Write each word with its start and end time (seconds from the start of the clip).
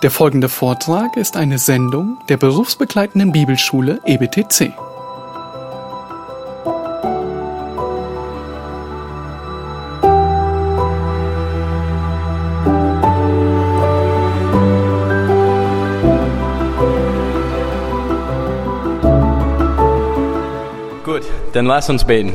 Der 0.00 0.12
folgende 0.12 0.48
Vortrag 0.48 1.16
ist 1.16 1.36
eine 1.36 1.58
Sendung 1.58 2.18
der 2.28 2.36
berufsbegleitenden 2.36 3.32
Bibelschule 3.32 4.00
EBTC. 4.04 4.72
Gut, 21.04 21.22
dann 21.54 21.66
lass 21.66 21.90
uns 21.90 22.04
beten. 22.04 22.34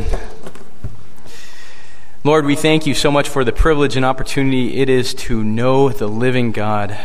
Lord, 2.25 2.45
we 2.45 2.57
thank 2.57 2.85
you 2.85 2.93
so 2.93 3.09
much 3.09 3.29
for 3.29 3.45
the 3.45 3.53
privilege 3.53 3.95
and 3.95 4.05
opportunity 4.05 4.81
it 4.81 4.89
is 4.89 5.15
to 5.15 5.43
know 5.43 5.89
the 5.89 6.09
living 6.09 6.51
God. 6.51 6.97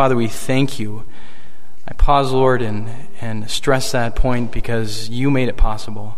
Father, 0.00 0.16
we 0.16 0.28
thank 0.28 0.78
you. 0.78 1.04
I 1.86 1.92
pause, 1.92 2.32
Lord, 2.32 2.62
and, 2.62 2.88
and 3.20 3.50
stress 3.50 3.92
that 3.92 4.16
point 4.16 4.50
because 4.50 5.10
you 5.10 5.30
made 5.30 5.50
it 5.50 5.58
possible. 5.58 6.16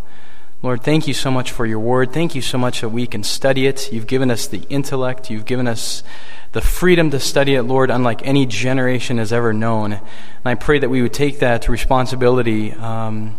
Lord, 0.62 0.84
thank 0.84 1.08
you 1.08 1.14
so 1.14 1.32
much 1.32 1.50
for 1.50 1.66
your 1.66 1.80
word. 1.80 2.12
Thank 2.12 2.36
you 2.36 2.42
so 2.42 2.58
much 2.58 2.82
that 2.82 2.90
we 2.90 3.08
can 3.08 3.24
study 3.24 3.66
it. 3.66 3.92
You've 3.92 4.06
given 4.06 4.30
us 4.30 4.46
the 4.46 4.60
intellect. 4.68 5.30
You've 5.30 5.46
given 5.46 5.66
us 5.66 6.04
the 6.52 6.60
freedom 6.60 7.10
to 7.10 7.18
study 7.18 7.56
it, 7.56 7.64
Lord, 7.64 7.90
unlike 7.90 8.24
any 8.24 8.46
generation 8.46 9.18
has 9.18 9.32
ever 9.32 9.52
known. 9.52 9.94
And 9.94 10.02
I 10.44 10.54
pray 10.54 10.78
that 10.78 10.88
we 10.88 11.02
would 11.02 11.12
take 11.12 11.40
that 11.40 11.68
responsibility 11.68 12.70
um, 12.74 13.34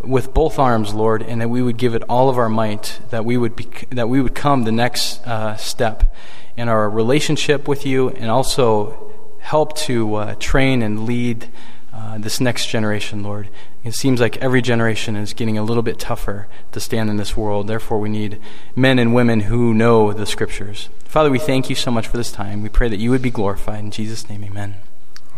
with 0.00 0.34
both 0.34 0.58
arms, 0.58 0.92
Lord, 0.92 1.22
and 1.22 1.40
that 1.40 1.50
we 1.50 1.62
would 1.62 1.76
give 1.76 1.94
it 1.94 2.02
all 2.08 2.28
of 2.28 2.36
our 2.36 2.48
might, 2.48 2.98
that 3.10 3.24
we 3.24 3.38
would, 3.38 3.56
that 3.90 4.08
we 4.08 4.20
would 4.20 4.34
come 4.34 4.64
the 4.64 4.72
next 4.72 5.24
uh, 5.24 5.54
step 5.54 6.16
in 6.56 6.68
our 6.68 6.90
relationship 6.90 7.68
with 7.68 7.86
you, 7.86 8.08
and 8.08 8.28
also 8.28 9.11
help 9.42 9.76
to 9.76 10.14
uh, 10.14 10.34
train 10.38 10.82
and 10.82 11.04
lead 11.04 11.48
uh, 11.92 12.16
this 12.18 12.40
next 12.40 12.68
generation, 12.68 13.22
Lord. 13.22 13.48
It 13.84 13.94
seems 13.94 14.20
like 14.20 14.38
every 14.38 14.62
generation 14.62 15.16
is 15.16 15.34
getting 15.34 15.58
a 15.58 15.62
little 15.62 15.82
bit 15.82 15.98
tougher 15.98 16.48
to 16.70 16.80
stand 16.80 17.10
in 17.10 17.16
this 17.16 17.36
world. 17.36 17.66
Therefore, 17.66 17.98
we 17.98 18.08
need 18.08 18.40
men 18.74 18.98
and 18.98 19.14
women 19.14 19.40
who 19.40 19.74
know 19.74 20.12
the 20.12 20.24
Scriptures. 20.24 20.88
Father, 21.04 21.30
we 21.30 21.38
thank 21.38 21.68
you 21.68 21.76
so 21.76 21.90
much 21.90 22.06
for 22.06 22.16
this 22.16 22.32
time. 22.32 22.62
We 22.62 22.68
pray 22.70 22.88
that 22.88 22.98
you 22.98 23.10
would 23.10 23.20
be 23.20 23.30
glorified. 23.30 23.80
In 23.80 23.90
Jesus' 23.90 24.28
name, 24.30 24.44
amen. 24.44 24.76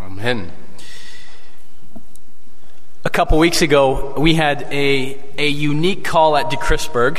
Amen. 0.00 0.52
A 3.04 3.10
couple 3.10 3.38
weeks 3.38 3.60
ago, 3.60 4.14
we 4.16 4.34
had 4.34 4.62
a, 4.70 5.18
a 5.36 5.48
unique 5.48 6.04
call 6.04 6.36
at 6.36 6.50
DeChrisburg. 6.50 7.18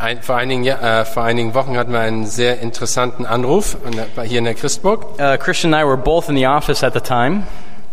Ein, 0.00 0.22
vor, 0.22 0.36
einigen, 0.36 0.64
äh, 0.64 1.04
vor 1.04 1.24
einigen 1.24 1.54
Wochen 1.54 1.76
hatten 1.76 1.92
wir 1.92 1.98
einen 1.98 2.24
sehr 2.24 2.60
interessanten 2.60 3.26
Anruf 3.26 3.76
an 3.84 3.96
der, 3.96 4.24
hier 4.24 4.38
in 4.38 4.44
der 4.44 4.54
Christburg. 4.54 5.04
Uh, 5.18 5.36
Christian 5.36 5.74
and 5.74 5.82
I 5.82 5.84
were 5.84 5.96
both 5.96 6.28
in 6.28 6.36
the 6.36 6.46
office 6.46 6.84
at 6.84 6.94
the 6.94 7.00
time. 7.00 7.42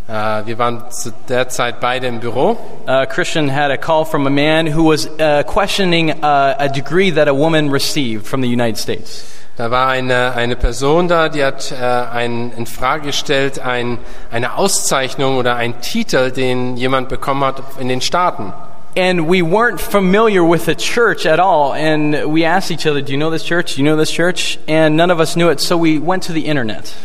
Äh, 0.07 0.45
wir 0.45 0.59
waren 0.59 0.83
zu 0.91 1.11
der 1.27 1.49
Zeit 1.49 1.79
beide 1.79 2.05
im 2.05 2.19
Büro. 2.19 2.57
Uh, 2.87 3.07
Christian 3.07 3.51
had 3.51 3.71
a 3.71 3.77
call 3.77 4.05
from 4.05 4.27
a 4.27 4.29
man 4.29 4.67
who 4.67 4.91
was 4.91 5.07
uh, 5.19 5.41
questioning 5.51 6.11
uh, 6.11 6.53
a 6.59 6.67
degree 6.67 7.09
that 7.09 7.27
a 7.27 7.33
woman 7.33 7.71
received 7.71 8.27
from 8.27 8.43
the 8.43 8.47
United 8.47 8.77
States. 8.77 9.25
Da 9.57 9.71
war 9.71 9.87
eine, 9.87 10.33
eine 10.35 10.55
Person 10.57 11.07
da, 11.07 11.27
die 11.27 11.43
hat 11.43 11.71
äh, 11.71 11.75
ein, 11.75 12.51
in 12.55 12.67
Frage 12.67 13.07
gestellt, 13.07 13.57
ein, 13.57 13.97
eine 14.29 14.57
Auszeichnung 14.57 15.37
oder 15.37 15.55
einen 15.55 15.81
Titel, 15.81 16.29
den 16.29 16.77
jemand 16.77 17.09
bekommen 17.09 17.43
hat 17.43 17.63
in 17.79 17.87
den 17.87 18.01
Staaten. 18.01 18.53
And 18.97 19.27
we 19.27 19.41
weren't 19.41 19.81
familiar 19.81 20.41
with 20.41 20.65
the 20.65 20.75
church 20.75 21.25
at 21.25 21.39
all. 21.39 21.73
And 21.73 22.31
we 22.31 22.45
asked 22.45 22.71
each 22.71 22.87
other, 22.87 23.01
Do 23.01 23.11
you 23.11 23.17
know 23.17 23.29
this 23.29 23.43
church? 23.43 23.75
Do 23.75 23.81
you 23.81 23.85
know 23.85 23.97
this 23.97 24.09
church? 24.09 24.57
And 24.67 24.95
none 24.95 25.11
of 25.11 25.19
us 25.19 25.35
knew 25.35 25.49
it. 25.49 25.59
So 25.59 25.77
we 25.77 25.99
went 25.99 26.23
to 26.23 26.33
the 26.33 26.45
internet. 26.45 26.95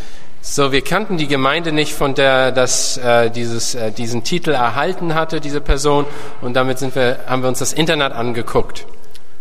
So, 0.43 0.73
wir 0.73 0.81
kannten 0.81 1.19
die 1.19 1.27
Gemeinde 1.27 1.71
nicht, 1.71 1.93
von 1.93 2.15
der 2.15 2.51
das 2.53 2.97
äh, 2.97 3.29
dieses, 3.29 3.75
äh, 3.75 3.91
diesen 3.91 4.25
Titel 4.25 4.53
erhalten 4.53 5.15
hatte, 5.15 5.41
diese 5.41 5.61
Person. 5.61 6.07
Und 6.41 6.55
damit 6.55 6.79
sind 6.79 6.95
wir, 6.95 7.19
haben 7.27 7.43
wir 7.43 7.49
uns 7.49 7.59
das 7.59 7.75
Internet 7.75 8.13
angeguckt. 8.13 8.87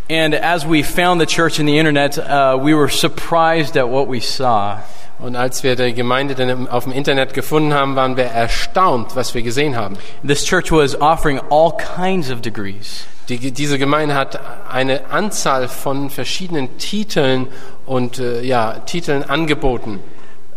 And 0.10 0.34
as 0.34 0.66
we 0.66 0.84
found 0.84 1.22
the 1.22 1.28
church 1.28 1.60
in 1.60 1.68
the 1.68 1.78
internet, 1.78 2.18
uh, 2.18 2.58
we 2.60 2.74
were 2.74 2.90
surprised 2.90 3.78
at 3.78 3.88
what 3.88 4.10
we 4.10 4.20
saw. 4.20 4.80
Und 5.20 5.36
als 5.36 5.64
wir 5.64 5.76
die 5.76 5.94
Gemeinde 5.94 6.34
dann 6.34 6.70
auf 6.70 6.86
dem 6.86 6.94
Internet 6.94 7.34
gefunden 7.34 7.74
haben, 7.74 7.96
waren 7.96 8.16
wir 8.16 8.26
erstaunt, 8.26 9.16
was 9.16 9.34
wir 9.34 9.42
gesehen 9.42 9.76
haben. 9.76 9.98
This 10.26 10.46
church 10.46 10.72
was 10.72 11.00
offering 11.00 11.40
all 11.50 11.74
kinds 11.76 12.32
of 12.32 12.42
degrees. 12.42 13.06
Die, 13.28 13.52
diese 13.52 13.78
Gemeinde 13.78 14.16
hat 14.16 14.40
eine 14.72 15.12
Anzahl 15.12 15.68
von 15.68 16.10
verschiedenen 16.10 16.78
Titeln 16.78 17.48
und 17.86 18.20
äh, 18.20 18.42
ja, 18.42 18.80
Titeln 18.86 19.24
angeboten. 19.24 20.00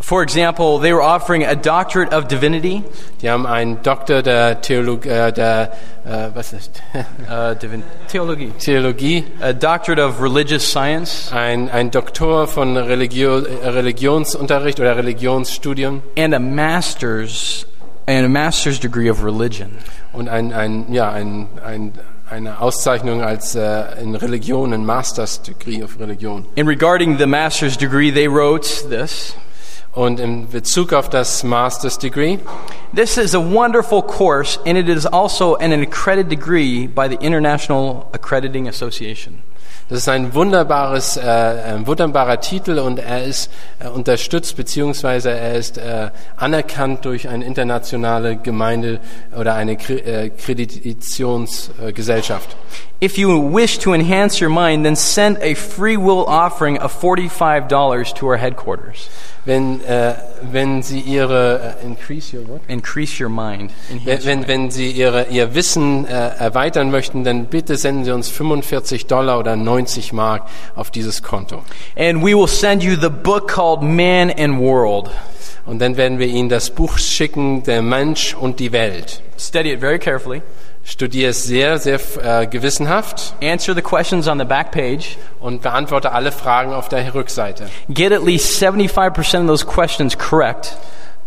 For 0.03 0.23
example, 0.25 0.79
they 0.81 0.93
were 0.93 1.01
offering 1.01 1.45
a 1.45 1.55
doctorate 1.55 2.13
of 2.13 2.27
divinity, 2.27 2.83
Die 3.23 3.31
haben 3.31 3.47
einen 3.47 3.83
Doktor 3.85 4.21
der 4.23 4.61
Theologie, 4.61 5.09
äh, 5.09 5.33
der 5.33 5.73
äh, 6.05 6.29
was 6.35 6.53
ist 6.53 6.83
uh, 6.95 7.55
divin- 7.55 7.85
theology, 8.09 8.51
Theologie, 8.59 9.25
a 9.41 9.53
doctorate 9.53 10.01
of 10.01 10.21
religious 10.21 10.65
science, 10.69 11.31
ein, 11.33 11.71
ein 11.71 11.93
Doktor 11.93 12.49
von 12.49 12.77
Religio, 12.77 13.39
äh, 13.45 13.69
Religionsunterricht 13.69 14.81
oder 14.81 14.97
Religionsstudium 14.97 16.03
and 16.19 16.35
a 16.35 16.41
master's 16.41 17.65
and 18.09 18.27
a 18.27 18.29
master's 18.29 18.81
degree 18.81 19.09
of 19.09 19.23
religion. 19.23 19.79
und 20.13 20.29
ein, 20.29 20.53
ein, 20.53 20.93
ja, 20.93 21.11
ein, 21.13 21.47
ein, 21.65 21.93
eine 22.29 22.61
Auszeichnung 22.61 23.23
als 23.23 23.55
äh, 23.55 23.85
in 24.03 24.17
Religion, 24.17 24.73
ein 24.73 24.85
Master's 24.85 25.41
Degree 25.43 25.81
of 25.83 26.01
Religion. 26.01 26.45
In 26.57 26.67
regarding 26.67 27.19
the 27.19 27.27
master's 27.27 27.77
degree, 27.77 28.11
they 28.11 28.27
wrote 28.27 28.67
this. 28.91 29.35
Und 29.93 30.21
in 30.21 30.49
Bezug 30.49 30.95
auf 30.95 31.11
das 31.11 31.45
Master's 31.45 31.99
Degree, 31.99 32.39
This 32.95 33.17
is 33.17 33.35
a 33.35 33.41
wonderful 33.41 34.03
course, 34.03 34.59
and 34.67 34.77
it 34.77 34.89
is 34.89 35.07
also 35.07 35.57
an 35.57 35.73
accredited 35.73 36.31
degree 36.31 36.87
by 36.87 37.09
the 37.09 37.17
International 37.21 38.07
Accrediting 38.13 38.69
Association. 38.69 39.43
das 39.93 40.01
ist 40.01 40.09
ein 40.09 40.35
wunderbares, 40.35 41.17
äh, 41.19 41.21
ein 41.21 41.87
wunderbarer 41.87 42.41
Titel 42.41 42.79
und 42.79 42.99
er 42.99 43.25
ist 43.25 43.51
äh, 43.79 43.89
unterstützt 43.89 44.57
beziehungsweise 44.57 45.31
er 45.31 45.55
ist 45.55 45.77
äh, 45.77 46.09
anerkannt 46.37 47.05
durch 47.05 47.29
eine 47.29 47.45
internationale 47.45 48.37
Gemeinde 48.37 49.01
oder 49.39 49.55
eine 49.55 49.73
äh, 49.73 50.31
Kreditationsgesellschaft. 50.31 52.57
If 53.03 53.19
you 53.19 53.37
wish 53.37 53.79
to 53.79 53.95
enhance 53.95 54.41
your 54.41 54.49
mind, 54.49 54.87
then 54.87 54.95
send 54.95 55.39
a 55.41 55.55
free 55.55 55.97
will 55.97 56.25
offering 56.25 56.79
of 56.79 56.95
$45 56.95 58.15
to 58.15 58.27
our 58.29 58.37
headquarters. 58.37 59.09
Wenn, 59.45 59.81
äh, 59.81 60.15
wenn 60.53 60.85
Sie 60.85 61.01
Ihre 61.01 61.79
äh, 61.83 61.85
increase 61.85 62.33
your 62.33 62.47
what? 62.47 62.61
Increase 62.69 63.21
your 63.21 63.29
mind. 63.29 63.73
Wenn, 63.89 64.19
Enhance 64.19 64.25
wenn, 64.25 64.47
wenn 64.47 64.71
Sie 64.71 64.93
Ihre, 64.93 65.27
Ihr 65.31 65.53
Wissen 65.57 66.07
äh, 66.07 66.13
erweitern 66.13 66.93
möchten, 66.93 67.25
dann 67.25 67.47
bitte 67.47 67.77
senden 67.77 68.05
Sie 68.05 68.13
uns 68.13 68.29
45 68.29 69.07
Dollar 69.07 69.41
oder 69.41 69.57
90 69.57 70.13
Mark 70.13 70.45
auf 70.77 70.93
dieses 70.93 71.25
Konto. 71.25 71.65
And 71.97 72.23
we 72.23 72.37
will 72.37 72.47
send 72.47 72.85
you 72.85 72.95
the 72.95 73.11
book 73.11 73.49
called 73.49 73.83
Man 73.83 74.31
and 74.31 74.61
World. 74.61 75.11
Und 75.67 75.81
dann 75.81 75.97
werden 75.97 76.21
wir 76.21 76.29
Ihnen 76.29 76.49
das 76.49 76.71
Buch 76.71 76.99
schicken, 76.99 77.65
Der 77.65 77.83
Mensch 77.83 78.33
und 78.35 78.61
die 78.61 78.71
Welt. 78.71 79.23
Study 79.37 79.73
it 79.73 79.81
very 79.81 79.99
carefully. 79.99 80.41
Studiere 80.85 81.31
es 81.31 81.45
sehr, 81.45 81.79
sehr 81.79 82.01
äh, 82.23 82.47
gewissenhaft 82.47 83.35
Answer 83.43 83.75
the 83.75 83.83
questions 83.83 84.27
on 84.27 84.39
the 84.39 84.45
back 84.45 84.73
page. 84.73 85.17
und 85.41 85.63
beantworte 85.63 86.13
alle 86.13 86.33
Fragen 86.33 86.73
auf 86.73 86.89
der 86.89 87.15
Rückseite. 87.15 87.69
Get 87.89 88.13
at 88.13 88.25
least 88.25 88.63
75% 88.63 89.43
of 89.43 89.47
those 89.47 89.65
questions 89.67 90.17
correct. 90.17 90.77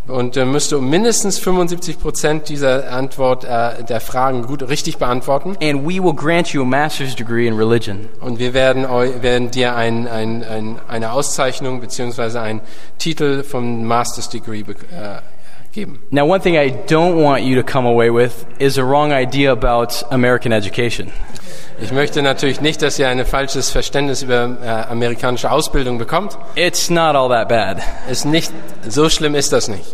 Und 0.08 0.38
äh, 0.38 0.46
müsste 0.46 0.78
um 0.78 0.90
mindestens 0.90 1.40
75 1.40 2.00
Prozent 2.00 2.50
dieser 2.50 2.92
Antwort 2.92 3.44
äh, 3.44 3.84
der 3.84 4.00
Fragen 4.00 4.46
gut 4.46 4.68
richtig 4.68 4.98
beantworten. 4.98 5.58
And 5.62 5.84
we 5.84 6.04
will 6.04 6.14
grant 6.14 6.50
you 6.50 6.62
a 6.62 6.66
master's 6.66 7.16
degree 7.16 7.48
in 7.48 7.56
religion. 7.56 8.08
Und 8.22 8.38
wir 8.38 8.54
werden, 8.54 8.84
werden 8.84 9.50
dir 9.50 9.76
ein, 9.76 10.08
ein, 10.08 10.44
ein, 10.44 10.80
eine 10.88 11.12
Auszeichnung 11.12 11.82
beziehungsweise 11.82 12.40
einen 12.40 12.62
Titel 13.00 13.42
vom 13.42 13.86
Master's 13.86 14.30
Degree 14.30 14.60
äh, 14.60 15.22
geben. 15.76 16.00
Now, 16.10 16.26
one 16.26 16.42
thing 16.42 16.56
I 16.58 16.72
don't 16.88 17.22
want 17.22 17.44
you 17.44 17.62
to 17.62 17.64
come 17.64 17.86
away 17.86 18.10
with 18.10 18.46
is 18.60 18.78
a 18.78 18.84
wrong 18.84 19.12
idea 19.12 19.52
about 19.52 20.04
American 20.10 20.52
education. 20.52 21.12
Ich 21.82 21.92
möchte 21.92 22.22
natürlich 22.22 22.62
nicht, 22.62 22.82
dass 22.82 22.98
ihr 22.98 23.10
ein 23.10 23.26
falsches 23.26 23.70
Verständnis 23.70 24.24
über 24.24 24.58
äh, 24.64 24.92
amerikanische 24.92 25.52
Ausbildung 25.52 25.98
bekommt. 25.98 26.38
It's 26.56 26.90
not 26.90 27.16
all 27.16 27.28
that 27.30 27.50
bad. 27.50 27.82
Ist 28.10 28.26
nicht, 28.26 28.52
so 28.88 29.10
schlimm 29.10 29.36
ist 29.36 29.52
das 29.52 29.68
nicht. 29.68 29.94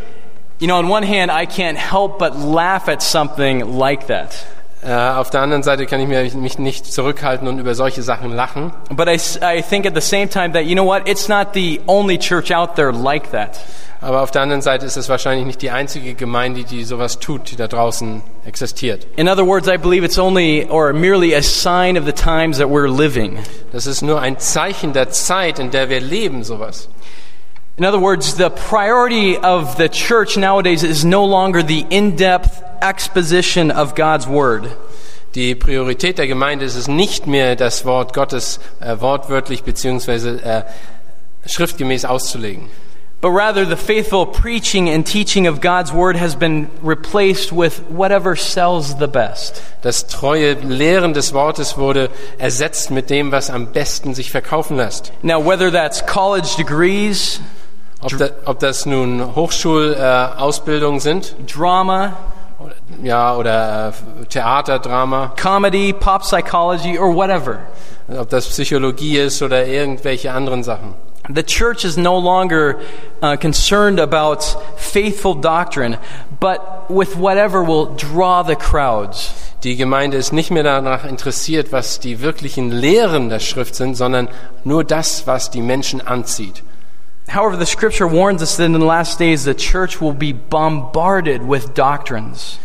You 0.60 0.68
know, 0.68 0.78
on 0.78 0.92
one 0.92 1.04
hand, 1.04 1.32
I 1.32 1.48
can't 1.48 1.76
help 1.76 2.20
but 2.20 2.36
laugh 2.36 2.88
at 2.88 3.02
something 3.02 3.80
like 3.80 4.06
that. 4.08 4.46
Äh, 4.84 4.94
auf 4.94 5.30
der 5.30 5.42
anderen 5.42 5.62
Seite 5.62 5.86
kann 5.86 6.00
ich 6.00 6.34
mich 6.34 6.58
nicht 6.58 6.92
zurückhalten 6.92 7.48
und 7.48 7.60
über 7.60 7.76
solche 7.76 8.02
Sachen 8.02 8.32
lachen. 8.32 8.74
But 8.90 9.08
I, 9.08 9.20
I 9.44 9.62
think 9.62 9.86
at 9.86 9.94
the 9.94 10.02
same 10.02 10.28
time 10.28 10.54
that, 10.54 10.64
you 10.64 10.74
know 10.74 10.86
what, 10.86 11.08
it's 11.08 11.28
not 11.28 11.50
the 11.54 11.82
only 11.88 12.18
church 12.18 12.52
out 12.52 12.76
there 12.76 12.92
like 12.92 13.32
that. 13.32 13.60
Aber 14.04 14.24
auf 14.24 14.32
der 14.32 14.42
anderen 14.42 14.64
Seite 14.64 14.88
ist 14.88 14.98
es 14.98 15.10
wahrscheinlich 15.10 15.46
nicht 15.46 15.62
die 15.62 15.70
einzige 15.70 16.16
Gemeinde, 16.16 16.64
die 16.64 16.84
sowas 16.84 17.20
tut, 17.20 17.52
die 17.52 17.56
da 17.56 17.68
draußen 17.68 18.24
existiert. 18.48 19.06
In 19.16 19.30
other 19.30 19.46
words, 19.46 19.68
I 19.68 19.78
believe 19.78 20.04
it's 20.04 20.18
only 20.18 20.68
or 20.68 20.92
merely 20.92 21.36
a 21.36 21.44
sign 21.44 22.00
of 22.00 22.06
the 22.06 22.12
times 22.12 22.58
that 22.58 22.68
we're 22.68 22.88
living. 22.88 23.38
Das 23.72 23.86
ist 23.86 24.02
nur 24.02 24.20
ein 24.20 24.40
Zeichen 24.40 24.94
der 24.94 25.12
Zeit, 25.12 25.60
in 25.60 25.70
der 25.70 25.90
wir 25.90 26.00
leben, 26.00 26.44
sowas. 26.44 26.90
In 27.78 27.86
other 27.86 28.00
words, 28.00 28.36
the 28.36 28.50
priority 28.50 29.38
of 29.38 29.78
the 29.78 29.88
church 29.88 30.38
nowadays 30.38 30.84
is 30.84 31.06
no 31.06 31.26
longer 31.26 31.64
the 31.64 31.86
in 31.90 32.16
depth 32.16 32.62
exposition 32.82 33.72
of 33.72 33.96
God's 33.96 34.28
Word. 34.28 34.70
Die 35.36 35.56
Priorität 35.56 36.18
der 36.18 36.28
Gemeinde 36.28 36.66
ist 36.66 36.76
es 36.76 36.90
nicht 36.90 37.26
mehr, 37.26 37.56
das 37.56 37.86
Wort 37.86 38.14
Gottes 38.14 38.60
äh, 38.82 39.00
wortwörtlich 39.00 39.64
beziehungsweise 39.64 40.44
äh, 40.44 40.64
schriftgemäß 41.46 42.04
auszulegen. 42.04 42.70
But 43.22 43.30
rather, 43.30 43.66
the 43.66 43.78
faithful 43.78 44.26
preaching 44.26 44.90
and 44.90 45.06
teaching 45.06 45.48
of 45.48 45.62
God's 45.62 45.94
Word 45.94 46.16
has 46.16 46.36
been 46.36 46.70
replaced 46.82 47.52
with 47.52 47.80
whatever 47.88 48.36
sells 48.36 48.98
the 48.98 49.08
best. 49.08 49.62
Das 49.84 50.08
treue 50.08 50.54
Lehren 50.54 51.14
des 51.14 51.32
Wortes 51.32 51.78
wurde 51.78 52.10
ersetzt 52.40 52.90
mit 52.90 53.12
dem, 53.12 53.32
was 53.32 53.52
am 53.52 53.68
besten 53.68 54.16
sich 54.16 54.32
verkaufen 54.32 54.76
lässt. 54.76 55.14
Now, 55.22 55.40
whether 55.40 55.72
that's 55.72 56.04
college 56.04 56.56
degrees, 56.58 57.40
Ob, 58.02 58.18
da, 58.18 58.30
ob 58.46 58.60
das 58.60 58.86
nun 58.86 59.36
Hochschulausbildungen 59.36 60.98
äh, 60.98 61.02
sind, 61.02 61.36
drama, 61.54 62.18
oder, 62.60 62.76
ja, 63.04 63.36
oder 63.36 63.90
äh, 63.90 64.26
Theater, 64.26 64.80
Drama, 64.80 65.34
comedy, 65.36 65.94
pop 65.94 66.24
psychology, 66.24 66.98
or 66.98 67.14
whatever. 67.14 67.60
ob 68.18 68.30
das 68.30 68.48
Psychologie 68.48 69.18
ist 69.18 69.42
oder 69.42 69.66
irgendwelche 69.66 70.32
anderen 70.32 70.64
Sachen. 70.64 70.94
The 71.34 71.44
church 71.44 71.86
is 71.86 71.98
no 71.98 72.18
longer 72.18 72.80
uh, 73.22 73.38
concerned 73.38 74.00
about 74.00 74.44
faithful 74.76 75.36
doctrine, 75.36 75.98
but 76.40 76.90
with 76.90 77.16
whatever 77.16 77.64
will 77.64 77.96
draw 77.96 78.44
the 78.44 78.56
crowds. 78.56 79.32
Die 79.64 79.76
Gemeinde 79.76 80.18
ist 80.18 80.34
nicht 80.34 80.50
mehr 80.50 80.64
danach 80.64 81.06
interessiert, 81.06 81.72
was 81.72 82.00
die 82.00 82.22
wirklichen 82.22 82.72
Lehren 82.72 83.30
der 83.30 83.40
Schrift 83.40 83.76
sind, 83.76 83.96
sondern 83.96 84.28
nur 84.64 84.84
das, 84.84 85.28
was 85.28 85.52
die 85.52 85.62
Menschen 85.62 86.06
anzieht. 86.06 86.64
However, 87.32 87.56
the 87.56 87.66
scripture 87.66 88.08
warns 88.08 88.42
us 88.42 88.58
that 88.58 88.66
in 88.66 88.74
the 88.74 88.80
last 88.80 89.18
days 89.18 89.46
the 89.46 89.54
church 89.54 90.02
will 90.02 90.14
be 90.14 90.34
bombarded 90.34 91.42
with 91.42 91.74
doctrines. 91.74 92.60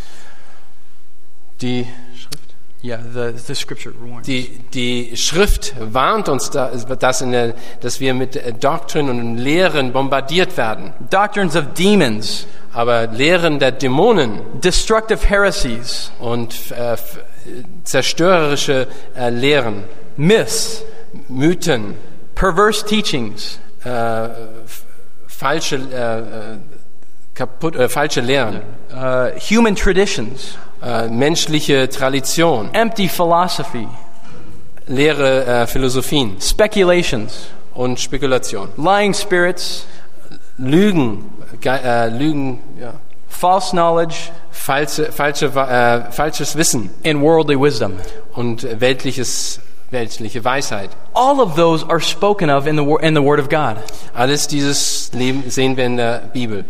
Die 1.59 1.87
Yeah, 2.83 2.97
the, 2.97 3.31
the 3.31 3.55
scripture 3.55 3.91
warns. 3.99 4.27
Die, 4.27 4.59
die 4.71 5.17
Schrift 5.17 5.73
warnt 5.79 6.29
uns, 6.29 6.51
da, 6.51 6.69
dass, 6.69 7.21
in 7.21 7.31
der, 7.31 7.55
dass 7.81 7.99
wir 7.99 8.13
mit 8.13 8.35
äh, 8.35 8.53
Doktrin 8.53 9.09
und 9.09 9.37
Lehren 9.37 9.91
bombardiert 9.91 10.55
werden. 10.57 10.93
Doctrines 11.09 11.55
of 11.55 11.73
demons, 11.73 12.45
Aber 12.73 13.07
Lehren 13.07 13.57
der 13.57 13.71
Dämonen. 13.71 14.61
Destructive 14.61 15.27
heresies, 15.27 16.11
und 16.19 16.53
äh, 16.71 16.95
zerstörerische 17.83 18.87
äh, 19.15 19.31
Lehren, 19.31 19.85
myths, 20.15 20.83
Mythen, 21.27 21.95
perverse 22.35 22.85
teachings, 22.85 23.59
äh, 23.83 24.29
falsche, 25.27 25.75
äh, 25.75 26.19
äh, 26.19 26.57
kaputt, 27.33 27.75
äh, 27.75 27.87
falsche 27.89 28.21
Lehren, 28.21 28.61
uh, 28.91 29.29
human 29.39 29.75
traditions, 29.75 30.57
äh, 30.81 31.07
menschliche 31.07 31.87
Tradition, 31.89 32.69
empty 32.73 33.07
philosophy, 33.07 33.87
leere 34.87 35.45
äh, 35.45 35.67
Philosophien. 35.67 36.37
Speculations, 36.41 37.47
und 37.75 37.99
Spekulation. 37.99 38.69
lying 38.77 39.13
spirits, 39.13 39.85
Lügen, 40.57 41.29
ge- 41.61 41.79
äh, 41.83 42.07
Lügen, 42.09 42.59
ja, 42.81 42.93
false 43.29 43.71
knowledge, 43.71 44.31
falsche, 44.49 45.11
falsche, 45.11 45.45
äh, 45.47 46.11
falsches 46.11 46.55
Wissen. 46.55 46.89
And 47.05 47.21
worldly 47.21 47.55
wisdom. 47.59 47.93
und 48.33 48.65
weltliches, 48.81 49.59
weltliche 49.91 50.43
Weisheit. 50.43 50.89
All 51.13 51.39
of 51.41 51.55
those 51.55 51.83
are 51.83 51.99
spoken 51.99 52.49
of 52.49 52.67
in 52.67 52.75
the, 52.75 52.85
in 53.01 53.13
the 53.13 53.21
Word 53.21 53.39
of 53.39 53.49
God. 53.49 53.77
Alles 54.13 54.47
dieses 54.47 55.11
Leben 55.13 55.49
sehen 55.49 55.77
wir 55.77 55.85
in 55.85 55.97
der 55.97 56.29
Bibel. 56.33 56.65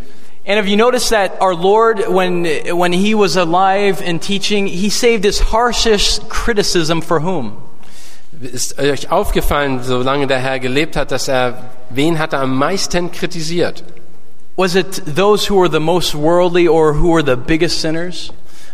And 0.45 0.59
if 0.59 0.69
you 0.69 0.77
notice 0.77 1.09
that 1.09 1.41
our 1.41 1.53
Lord, 1.53 2.07
when, 2.07 2.45
when 2.77 2.93
He 2.93 3.13
was 3.13 3.35
alive 3.35 4.01
and 4.01 4.21
teaching, 4.21 4.67
He 4.67 4.89
saved 4.89 5.25
His 5.25 5.39
harshest 5.39 6.29
criticism 6.29 7.01
for 7.01 7.19
whom? 7.19 7.57
Ist 8.39 8.77
euch 8.79 9.11
aufgefallen, 9.11 9.83
solange 9.83 10.27
der 10.27 10.39
Herr 10.39 10.59
gelebt 10.59 10.95
hat, 10.95 11.11
dass 11.11 11.27
er, 11.27 11.71
wen 11.89 12.19
hat 12.19 12.33
er 12.33 12.41
am 12.41 12.55
meisten 12.55 13.11
kritisiert? 13.11 13.83
Was 14.55 14.75
it 14.75 15.01
those 15.05 15.47
who 15.47 15.55
were 15.55 15.69
the 15.69 15.79
most 15.79 16.15
worldly 16.15 16.67
or 16.67 16.93
who 16.93 17.09
were 17.09 17.23
the 17.23 17.35
biggest 17.35 17.81
sinners? 17.81 18.31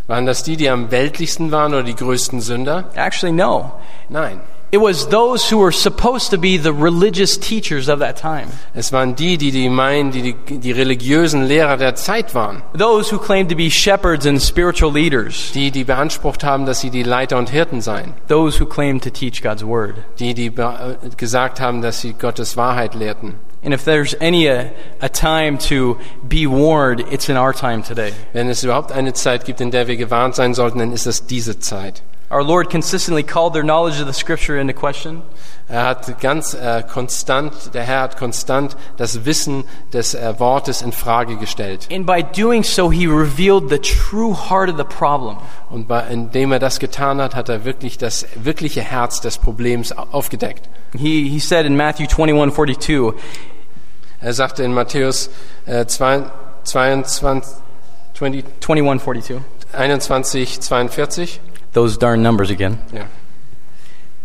Waren 0.07 0.25
das 0.25 0.43
die, 0.43 0.57
die 0.57 0.69
am 0.69 0.91
weltlichsten 0.91 1.51
waren 1.51 1.73
oder 1.73 1.83
die 1.83 1.95
größten 1.95 2.41
Sünder? 2.41 2.89
Actually, 2.95 3.31
no. 3.31 3.71
Nein. 4.09 4.41
It 4.73 4.81
was 4.81 5.07
those 5.07 5.51
who 5.51 5.59
were 5.59 5.71
supposed 5.71 6.31
to 6.31 6.37
be 6.39 6.57
the 6.57 6.73
religious 6.73 7.37
teachers 7.37 7.87
of 7.87 7.99
that 7.99 8.17
time. 8.17 8.47
Es 8.73 8.91
waren 8.91 9.15
die, 9.15 9.37
die 9.37 9.51
die 9.51 9.69
meinen, 9.69 10.11
die, 10.11 10.33
die 10.33 10.57
die 10.57 10.71
religiösen 10.71 11.45
Lehrer 11.45 11.77
der 11.77 11.93
Zeit 11.93 12.33
waren. 12.33 12.63
Those 12.75 13.13
who 13.13 13.19
claimed 13.19 13.51
to 13.51 13.55
be 13.55 13.69
shepherds 13.69 14.25
and 14.25 14.41
spiritual 14.41 14.91
leaders. 14.91 15.51
Die, 15.53 15.69
die 15.69 15.83
beansprucht 15.83 16.43
haben, 16.43 16.65
dass 16.65 16.81
sie 16.81 16.89
die 16.89 17.03
Leiter 17.03 17.37
und 17.37 17.51
Hirten 17.51 17.81
seien. 17.81 18.15
Those 18.27 18.59
who 18.59 18.65
claimed 18.65 19.03
to 19.03 19.11
teach 19.11 19.43
God's 19.43 19.63
Word. 19.63 19.93
Die, 20.17 20.33
die 20.33 20.47
äh, 20.47 20.95
gesagt 21.17 21.61
haben, 21.61 21.83
dass 21.83 22.01
sie 22.01 22.13
Gottes 22.13 22.57
Wahrheit 22.57 22.95
lehrten. 22.95 23.35
And 23.63 23.73
if 23.73 23.85
there's 23.85 24.13
any 24.19 24.47
a, 24.47 24.71
a 25.01 25.09
time 25.09 25.57
to 25.69 25.97
be 26.27 26.45
warned, 26.47 27.01
it's 27.11 27.29
in 27.29 27.37
our 27.37 27.53
time 27.53 27.81
today. 27.81 28.13
Wenn 28.33 28.49
es 28.49 28.63
überhaupt 28.63 28.91
eine 28.91 29.13
Zeit 29.13 29.45
gibt, 29.45 29.61
in 29.61 29.71
der 29.71 29.87
wir 29.87 29.95
gewarnt 29.95 30.35
sein 30.35 30.53
sollten, 30.53 30.79
dann 30.79 30.91
ist 30.91 31.07
es 31.07 31.25
diese 31.25 31.59
Zeit. 31.59 32.03
Our 32.33 32.43
Lord 32.43 32.71
consistently 32.71 33.21
called 33.21 33.53
their 33.53 33.63
knowledge 33.63 34.01
of 34.01 34.07
the 34.07 34.13
Scripture 34.13 34.57
into 34.57 34.73
question. 34.73 35.21
Er 35.69 35.85
hat 35.85 36.19
ganz 36.19 36.55
äh, 36.55 36.83
konstant, 36.83 37.73
der 37.73 37.83
Herr 37.83 38.01
hat 38.01 38.17
konstant 38.17 38.75
das 38.97 39.25
Wissen 39.25 39.63
des 39.93 40.13
äh, 40.13 40.39
Wortes 40.39 40.81
in 40.81 40.91
Frage 40.91 41.37
gestellt. 41.37 41.87
And 41.91 42.05
by 42.05 42.23
doing 42.23 42.63
so, 42.63 42.91
he 42.91 43.05
revealed 43.05 43.69
the 43.69 43.77
true 43.77 44.33
heart 44.33 44.69
of 44.69 44.77
the 44.77 44.83
problem. 44.83 45.37
Und 45.69 45.87
bei, 45.87 46.01
indem 46.07 46.51
er 46.51 46.59
das 46.59 46.79
getan 46.79 47.21
hat, 47.21 47.35
hat 47.35 47.49
er 47.49 47.65
wirklich 47.65 47.97
das 47.97 48.25
wirkliche 48.35 48.81
Herz 48.81 49.21
des 49.21 49.37
Problems 49.37 49.91
aufgedeckt. 49.91 50.67
He, 50.97 51.29
he 51.29 51.39
said 51.39 51.65
in 51.65 51.77
Matthew 51.77 52.07
21 52.07 52.53
42, 52.53 53.13
Er 54.23 54.33
sagte 54.33 54.63
in 54.63 54.73
Matthäus 54.73 55.29
äh, 55.65 55.85
22, 55.85 56.31
20, 56.63 57.55
21 58.13 58.45
42, 58.61 59.41
21, 59.73 60.59
42, 60.61 61.39
those 61.73 61.97
darn 61.97 62.21
numbers 62.21 62.49
again. 62.49 62.79
ja. 62.93 63.05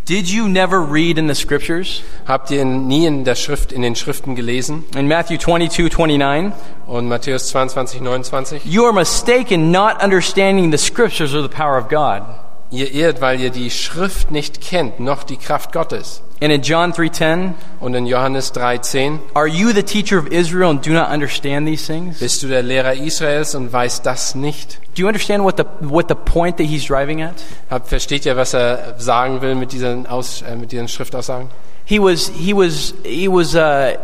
Did 0.05 0.27
you 0.27 0.47
never 0.47 0.79
read 0.81 1.19
in 1.19 1.27
the 1.27 1.35
Scriptures? 1.35 2.01
habt 2.25 2.49
ihr 2.49 2.65
nie 2.65 3.05
in 3.05 3.25
der 3.25 3.35
Schrift, 3.35 3.71
in 3.71 3.83
den 3.83 3.95
Schriften 3.95 4.35
gelesen? 4.35 4.85
In 4.95 5.07
Matthew 5.07 5.37
22 5.37 5.91
29, 5.91 6.51
Und 6.87 7.07
Matthäus 7.07 7.49
22, 7.49 8.01
29, 8.01 8.65
you 8.65 8.85
are 8.85 8.93
mistaken 8.93 9.69
not 9.69 10.01
understanding 10.01 10.71
the 10.71 10.79
Scriptures 10.79 11.35
or 11.35 11.43
the 11.43 11.49
power 11.49 11.77
of 11.77 11.89
God. 11.89 12.23
Ihr 12.71 12.93
irrt, 12.93 13.21
weil 13.21 13.39
ihr 13.39 13.49
die 13.49 13.71
Schrift 13.71 14.31
nicht 14.31 14.61
kennt, 14.61 14.99
noch 14.99 15.23
die 15.23 15.37
Kraft 15.37 15.71
Gottes. 15.71 16.21
And 16.41 16.53
in 16.53 16.61
John 16.61 16.93
3:10, 16.93 17.53
Und 17.81 17.95
in 17.95 18.05
Johannes 18.05 18.53
3,10 18.53 19.19
are 19.33 19.47
you 19.47 19.73
the 19.73 19.83
teacher 19.83 20.17
of 20.17 20.27
Israel 20.27 20.69
and 20.69 20.85
do 20.85 20.91
not 20.91 21.09
understand 21.09 21.67
these 21.67 21.85
things? 21.85 22.19
bist 22.19 22.41
du 22.41 22.47
der 22.47 22.63
Lehrer 22.63 22.93
Israels 22.93 23.55
und 23.55 23.73
weißt 23.73 24.05
das 24.05 24.35
nicht. 24.35 24.79
Do 24.95 25.01
you 25.01 25.07
understand 25.07 25.43
what 25.43 25.57
the 25.57 25.65
what 25.81 26.07
the 26.07 26.15
point 26.15 26.55
that 26.57 26.65
he's 26.65 26.85
driving 26.85 27.21
at? 27.21 27.35
Habt, 27.69 27.89
versteht 27.89 28.25
ihr, 28.25 28.37
was 28.37 28.53
er 28.53 28.95
sagen 28.99 29.41
will 29.41 29.55
mit 29.55 29.73
diesen, 29.73 30.07
Aus, 30.07 30.41
äh, 30.41 30.55
mit 30.55 30.71
diesen 30.71 30.87
Schriftaussagen? 30.87 31.49
He 31.83 31.99
was 31.99 32.29
he 32.29 32.53
was 32.53 32.93
he 33.03 33.27
was 33.27 33.53
uh, 33.55 33.97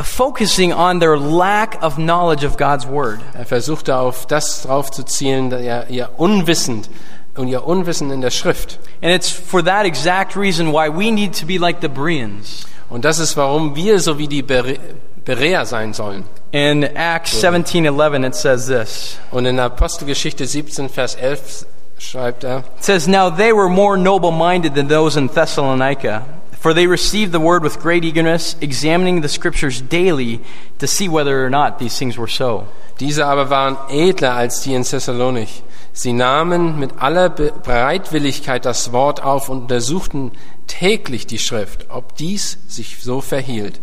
focusing 0.00 0.72
on 0.72 1.00
their 1.00 1.16
lack 1.16 1.82
of 1.82 1.96
knowledge 1.96 2.44
of 2.46 2.56
God's 2.56 2.86
word. 2.86 3.18
Er 3.32 3.46
versuchte 3.46 3.96
auf 3.96 4.26
das 4.26 4.62
drauf 4.62 4.92
zu 4.92 5.02
zielen, 5.04 5.50
dass 5.50 5.62
ihr, 5.62 5.86
ihr 5.88 6.10
unwissend 6.18 6.88
und 7.36 7.48
ihr 7.48 7.66
Unwissen 7.66 8.10
in 8.10 8.20
der 8.20 8.30
Schrift. 8.30 8.78
And 9.02 9.12
it's 9.12 9.30
for 9.30 9.62
that 9.64 9.86
exact 9.86 10.36
reason 10.36 10.72
why 10.72 10.88
we 10.88 11.10
need 11.10 11.38
to 11.40 11.46
be 11.46 11.58
like 11.58 11.80
the 11.80 11.88
Bereans. 11.88 12.66
Und 12.88 13.04
das 13.04 13.18
ist, 13.18 13.36
warum 13.36 13.74
wir 13.74 13.98
so 13.98 14.18
wie 14.18 14.28
die 14.28 14.42
Bere 14.42 14.78
Bereer 15.24 15.64
sein 15.64 15.94
sollen. 15.94 16.24
In 16.52 16.82
Acts 16.82 17.42
17:11 17.42 18.26
it 18.26 18.34
says 18.34 18.66
this. 18.66 19.18
Und 19.30 19.46
in 19.46 19.58
Apostelgeschichte 19.58 20.46
17, 20.46 20.88
Vers 20.88 21.14
11 21.14 21.66
schreibt 21.98 22.44
er, 22.44 22.58
It 22.58 22.84
says 22.84 23.08
now 23.08 23.30
they 23.30 23.52
were 23.52 23.68
more 23.68 23.96
noble-minded 23.96 24.74
than 24.74 24.88
those 24.88 25.18
in 25.18 25.28
Thessalonica, 25.28 26.22
for 26.64 26.72
they 26.72 26.86
received 26.86 27.30
the 27.30 27.38
word 27.38 27.62
with 27.62 27.78
great 27.78 28.06
eagerness, 28.06 28.56
examining 28.62 29.20
the 29.20 29.28
scriptures 29.28 29.82
daily 29.82 30.40
to 30.78 30.86
see 30.86 31.10
whether 31.10 31.44
or 31.44 31.50
not 31.50 31.78
these 31.78 31.98
things 31.98 32.16
were 32.16 32.26
so. 32.26 32.66
diese 32.98 33.26
aber 33.26 33.50
waren 33.50 33.76
edler 33.90 34.34
als 34.34 34.62
die 34.62 34.72
in 34.72 34.82
Thessalonik. 34.82 35.62
Sie 35.92 36.14
nahmen 36.14 36.78
mit 36.78 36.92
aller 36.96 37.28
Be 37.28 37.52
Bereitwilligkeit 37.62 38.64
das 38.64 38.92
Wort 38.92 39.22
auf 39.22 39.50
und 39.50 39.64
untersuchten 39.64 40.32
täglich 40.66 41.26
die 41.26 41.38
Schrift, 41.38 41.84
ob 41.90 42.16
dies 42.16 42.56
sich 42.66 42.96
so 43.02 43.20
verhielt. 43.20 43.78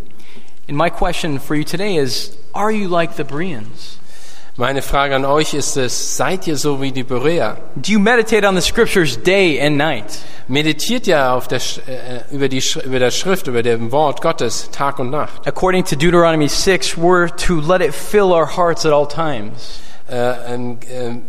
And 0.68 0.76
my 0.76 0.90
question 0.90 1.40
for 1.40 1.56
you 1.56 1.64
today 1.64 1.98
is 1.98 2.36
are 2.52 2.72
you 2.72 2.90
like 2.90 3.16
the 3.16 3.24
Bereans? 3.24 4.00
Meine 4.62 4.84
Frage 4.84 5.15
an 5.15 5.25
euch 5.25 5.56
ist 5.56 5.75
es, 5.75 6.18
seid 6.18 6.46
ihr 6.46 6.56
so 6.56 6.80
wie 6.84 6.91
die 6.91 7.01
Berea? 7.01 7.58
Do 7.75 7.94
you 7.94 8.00
meditate 8.00 8.48
on 8.48 8.53
the 8.53 8.62
scriptures 8.62 9.18
day 9.20 9.60
and 9.60 9.75
night? 9.75 10.20
Meditiert 10.48 11.08
ja 11.08 11.34
auf 11.34 11.48
der, 11.48 11.60
Sch- 11.60 11.80
äh, 11.88 12.22
über, 12.32 12.48
die, 12.48 12.62
über 12.86 13.00
der 13.00 13.10
Schrift, 13.10 13.48
über 13.48 13.63
dem 13.63 13.91
Wort 13.91 14.22
Gottes 14.22 14.70
Tag 14.70 15.00
und 15.00 15.10
Nacht. 15.10 15.48
According 15.48 15.84
to 15.86 15.96
Deuteronomy 15.96 16.48
6, 16.48 16.96
we're 16.96 17.36
to 17.38 17.60
let 17.60 17.82
it 17.82 17.91
fill 17.91 18.32
our 18.32 18.46
hearts 18.56 18.86
at 18.86 18.94
all 18.94 19.08
times. 19.08 19.80
Äh, 20.08 20.53
ähm, 20.53 20.77
ähm, 20.91 21.22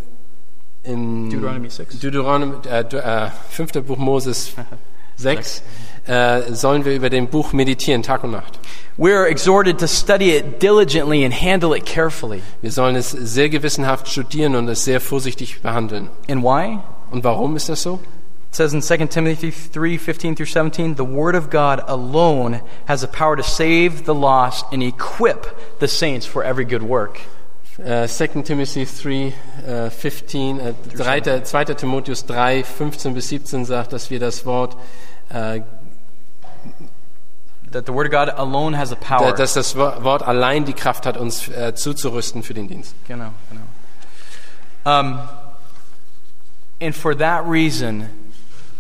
Im 0.82 1.30
Deuteronomy 1.30 1.70
6. 1.70 2.00
Deuteronomy, 2.00 2.56
äh, 2.68 2.80
äh, 2.80 3.30
fünfter 3.48 3.80
Buch 3.80 3.96
Moses 3.96 4.52
6 5.16 5.62
äh, 6.06 6.52
sollen 6.52 6.84
wir 6.84 6.94
über 6.94 7.10
dem 7.10 7.28
Buch 7.28 7.52
meditieren, 7.52 8.02
Tag 8.02 8.24
und 8.24 8.32
Nacht. 8.32 8.58
We're 8.98 9.26
exhorted 9.26 9.78
to 9.78 9.86
study 9.86 10.36
it 10.36 10.60
diligently 10.60 11.24
and 11.24 11.32
handle 11.32 11.74
it 11.76 11.86
carefully. 11.86 12.42
Wir 12.60 12.70
sollen 12.70 12.96
es 12.96 13.10
sehr 13.10 13.48
gewissenhaft 13.48 14.08
studieren 14.08 14.54
und 14.54 14.68
es 14.68 14.84
sehr 14.84 15.00
vorsichtig 15.00 15.62
behandeln. 15.62 16.08
And 16.28 16.42
why? 16.42 16.78
Und 17.10 17.24
warum 17.24 17.56
ist 17.56 17.68
das 17.68 17.82
so? 17.82 18.00
It 18.48 18.56
says 18.56 18.74
in 18.74 18.82
2 18.82 19.06
Timothy 19.06 19.50
3 19.50 19.96
15 19.96 20.36
through 20.36 20.46
17, 20.46 20.96
the 20.96 21.04
Word 21.04 21.34
of 21.34 21.48
God 21.48 21.82
alone 21.88 22.60
has 22.86 23.00
the 23.00 23.06
power 23.06 23.34
to 23.34 23.42
save 23.42 24.04
the 24.04 24.14
lost 24.14 24.66
and 24.72 24.82
equip 24.82 25.46
the 25.80 25.88
saints 25.88 26.26
for 26.26 26.44
every 26.44 26.66
good 26.66 26.82
work. 26.82 27.20
Äh, 27.78 28.06
2 28.06 28.42
Timothy 28.42 28.84
3, 28.84 29.32
äh, 29.66 29.90
15, 29.90 30.60
äh, 30.60 30.74
3, 30.94 31.40
2. 31.44 31.64
Timotheus 31.74 32.26
3, 32.26 32.62
15 32.62 33.14
bis 33.14 33.30
17 33.30 33.64
sagt, 33.64 33.94
dass 33.94 34.10
wir 34.10 34.20
das 34.20 34.44
Wort, 34.44 34.76
äh, 35.30 35.62
That 37.72 37.86
the 37.86 37.92
Word 37.92 38.06
of 38.06 38.12
God 38.12 38.28
alone 38.36 38.74
has 38.76 38.90
the 38.90 38.96
power. 38.96 39.32
dass 39.32 39.54
das 39.54 39.74
Wo- 39.76 40.02
Wort 40.04 40.22
allein 40.22 40.64
die 40.64 40.72
Kraft 40.74 41.06
hat, 41.06 41.16
uns 41.16 41.48
äh, 41.48 41.74
zuzurüsten 41.74 42.42
für 42.42 42.54
den 42.54 42.68
Dienst. 42.68 42.94
Genau, 43.08 43.30
genau. 43.50 43.62
Um, 44.84 45.18
and 46.80 46.94
for 46.94 47.14
that 47.16 47.44
reason, 47.46 48.08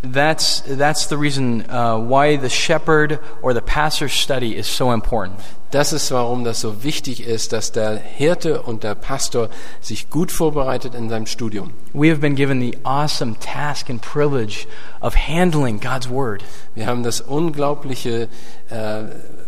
that's, 0.02 0.60
that's 0.62 1.06
the 1.06 1.16
reason 1.16 1.68
uh, 1.70 1.98
why 1.98 2.36
the 2.36 2.48
shepherd 2.48 3.18
or 3.40 3.54
the 3.54 3.62
pastor's 3.62 4.12
study 4.12 4.56
is 4.56 4.66
so 4.66 4.92
important. 4.92 5.40
Das 5.70 5.94
ist, 5.94 6.10
warum 6.10 6.44
das 6.44 6.60
so 6.60 6.84
wichtig 6.84 7.22
ist, 7.26 7.54
dass 7.54 7.72
der 7.72 7.96
Hirte 7.96 8.60
und 8.60 8.84
der 8.84 8.94
Pastor 8.94 9.48
sich 9.80 10.10
gut 10.10 10.30
vorbereitet 10.30 10.94
in 10.94 11.08
seinem 11.08 11.24
Studium. 11.24 11.72
We 11.94 12.10
have 12.10 12.20
been 12.20 12.34
given 12.34 12.60
the 12.60 12.76
awesome 12.84 13.36
task 13.40 13.88
and 13.88 14.02
privilege 14.02 14.66
of 15.00 15.14
handling 15.14 15.80
God's 15.80 16.10
Word. 16.10 16.44
Wir 16.74 16.86
haben 16.86 17.02
das 17.02 17.22
unglaubliche, 17.22 18.28
äh, 18.68 19.04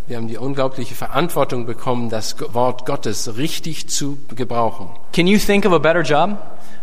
wir 0.06 0.16
haben 0.16 0.28
die 0.28 0.38
unglaubliche 0.38 0.94
Verantwortung 0.94 1.66
bekommen, 1.66 2.08
das 2.08 2.36
Wort 2.54 2.86
Gottes 2.86 3.36
richtig 3.36 3.90
zu 3.90 4.16
gebrauchen. 4.34 4.88
Can 5.12 5.26
you 5.26 5.38
think 5.38 5.66
of 5.66 5.74
a 5.74 5.78
better 5.78 6.00
job? 6.00 6.38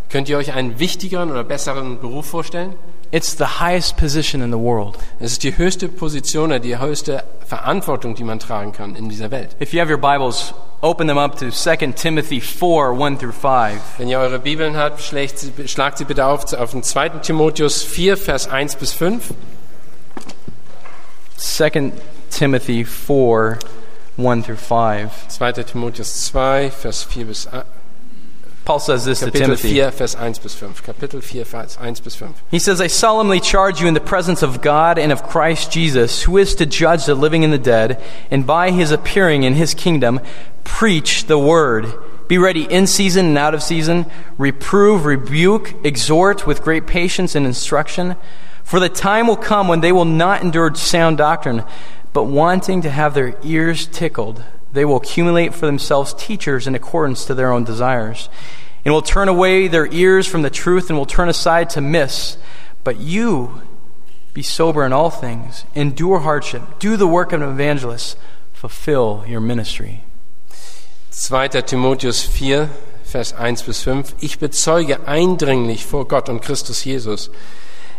Könnt 0.09 0.29
ihr 0.29 0.37
euch 0.37 0.53
einen 0.53 0.77
wichtigeren 0.77 1.31
oder 1.31 1.43
besseren 1.43 1.99
Beruf 1.99 2.27
vorstellen? 2.27 2.75
It's 3.11 3.35
the 3.37 3.59
highest 3.59 3.97
position 3.97 4.41
in 4.41 4.51
the 4.51 4.57
world. 4.57 4.97
Es 5.19 5.33
ist 5.33 5.43
die 5.43 5.57
höchste 5.57 5.89
Position 5.89 6.61
die 6.61 6.77
höchste 6.79 7.23
Verantwortung, 7.45 8.15
die 8.15 8.23
man 8.23 8.39
tragen 8.39 8.71
kann 8.71 8.95
in 8.95 9.09
dieser 9.09 9.31
Welt. 9.31 9.55
If 9.59 9.73
you 9.73 9.81
have 9.81 9.91
your 9.91 9.97
Bibles, 9.99 10.53
open 10.79 11.07
them 11.07 11.17
up 11.17 11.37
to 11.37 11.49
2 11.51 11.91
Timothy 11.93 12.39
4 12.39 12.91
1 12.97 13.19
through 13.19 13.33
5. 13.33 13.81
Wenn 13.97 14.07
ihr 14.07 14.17
eure 14.19 14.39
Bibeln 14.39 14.77
habt, 14.77 15.01
schlägt 15.01 15.39
sie, 15.39 15.51
schlagt 15.67 15.97
sie 15.97 16.05
bitte 16.05 16.25
auf 16.25 16.53
auf 16.53 16.71
den 16.71 16.83
2. 16.83 17.09
Timotheus 17.21 17.83
4, 17.83 18.15
Vers 18.15 18.47
1 18.47 18.77
bis 18.77 18.93
5. 18.93 19.33
2 21.35 21.91
Timothy 22.29 22.85
4 22.85 23.59
1 24.17 24.45
through 24.45 24.57
5. 24.57 25.11
2. 25.27 25.51
Timotheus 25.63 26.27
2, 26.27 26.71
Vers 26.71 27.03
4 27.03 27.25
bis 27.25 27.47
a- 27.47 27.65
Paul 28.63 28.79
says 28.79 29.05
this 29.05 29.19
to 29.21 29.27
Kapitel 29.27 29.39
Timothy. 29.39 29.81
4, 29.81 29.91
Vers 29.91 30.15
1 30.15 30.33
bis 30.43 30.55
5. 30.55 30.83
Kapitel 30.83 31.23
4, 31.23 31.43
Vers 31.43 31.79
1 31.79 31.93
bis 32.03 32.15
5. 32.15 32.43
He 32.51 32.59
says, 32.59 32.79
I 32.79 32.87
solemnly 32.87 33.39
charge 33.39 33.81
you 33.81 33.87
in 33.87 33.95
the 33.95 33.99
presence 33.99 34.43
of 34.43 34.61
God 34.61 34.99
and 34.99 35.11
of 35.11 35.23
Christ 35.23 35.71
Jesus, 35.71 36.23
who 36.23 36.37
is 36.37 36.53
to 36.55 36.65
judge 36.65 37.05
the 37.05 37.15
living 37.15 37.43
and 37.43 37.51
the 37.51 37.57
dead, 37.57 38.01
and 38.29 38.45
by 38.45 38.71
his 38.71 38.91
appearing 38.91 39.43
in 39.43 39.55
his 39.55 39.73
kingdom, 39.73 40.19
preach 40.63 41.25
the 41.25 41.39
word. 41.39 41.91
Be 42.27 42.37
ready 42.37 42.63
in 42.63 42.87
season 42.87 43.25
and 43.25 43.37
out 43.37 43.53
of 43.53 43.63
season, 43.63 44.05
reprove, 44.37 45.05
rebuke, 45.05 45.73
exhort 45.83 46.45
with 46.45 46.61
great 46.61 46.87
patience 46.87 47.35
and 47.35 47.45
instruction. 47.45 48.15
For 48.63 48.79
the 48.79 48.89
time 48.89 49.27
will 49.27 49.35
come 49.35 49.67
when 49.67 49.81
they 49.81 49.91
will 49.91 50.05
not 50.05 50.41
endure 50.41 50.73
sound 50.75 51.17
doctrine, 51.17 51.63
but 52.13 52.25
wanting 52.25 52.83
to 52.83 52.89
have 52.89 53.15
their 53.15 53.37
ears 53.43 53.87
tickled, 53.87 54.43
they 54.73 54.85
will 54.85 54.97
accumulate 54.97 55.53
for 55.53 55.65
themselves 55.65 56.13
teachers 56.13 56.67
in 56.67 56.75
accordance 56.75 57.25
to 57.25 57.33
their 57.33 57.51
own 57.51 57.63
desires, 57.63 58.29
and 58.83 58.93
will 58.93 59.01
turn 59.01 59.27
away 59.27 59.67
their 59.67 59.91
ears 59.93 60.27
from 60.27 60.41
the 60.41 60.49
truth 60.49 60.89
and 60.89 60.97
will 60.97 61.05
turn 61.05 61.29
aside 61.29 61.69
to 61.69 61.81
myths. 61.81 62.37
But 62.83 62.99
you 62.99 63.61
be 64.33 64.41
sober 64.41 64.85
in 64.85 64.93
all 64.93 65.09
things, 65.09 65.65
endure 65.75 66.19
hardship, 66.19 66.61
do 66.79 66.95
the 66.95 67.07
work 67.07 67.33
of 67.33 67.41
an 67.41 67.49
evangelist, 67.49 68.17
fulfill 68.53 69.25
your 69.27 69.41
ministry. 69.41 70.03
2. 71.11 71.49
Timotheus 71.49 72.25
4, 72.25 72.69
Vers 73.03 73.33
1 73.33 73.63
bis 73.63 73.83
5. 73.83 74.15
Ich 74.21 74.39
bezeuge 74.39 75.05
eindringlich 75.05 75.85
vor 75.85 76.07
Gott 76.07 76.29
und 76.29 76.41
Christus 76.41 76.85
Jesus, 76.85 77.29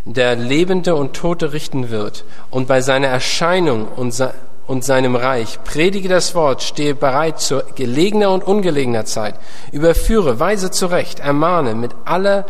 der 0.05 0.35
Lebende 0.35 0.95
und 0.95 1.15
Tote 1.15 1.53
richten 1.53 1.91
wird 1.91 2.25
und 2.51 2.67
bei 2.67 2.81
seiner 2.81 3.09
Erscheinung 3.09 3.87
und, 3.89 4.13
se 4.13 4.35
und 4.73 4.85
seinem 4.85 5.17
Reich 5.17 5.63
predige 5.65 6.09
das 6.09 6.35
Wort, 6.35 6.63
stehe 6.63 6.95
bereit 6.95 7.39
zu 7.39 7.63
gelegener 7.75 8.31
und 8.31 8.43
ungelegener 8.43 9.05
Zeit, 9.05 9.35
überführe, 9.71 10.41
weise 10.41 10.71
zurecht, 10.71 11.21
ermahne 11.21 11.75
mit 11.75 11.91
aller 12.07 12.47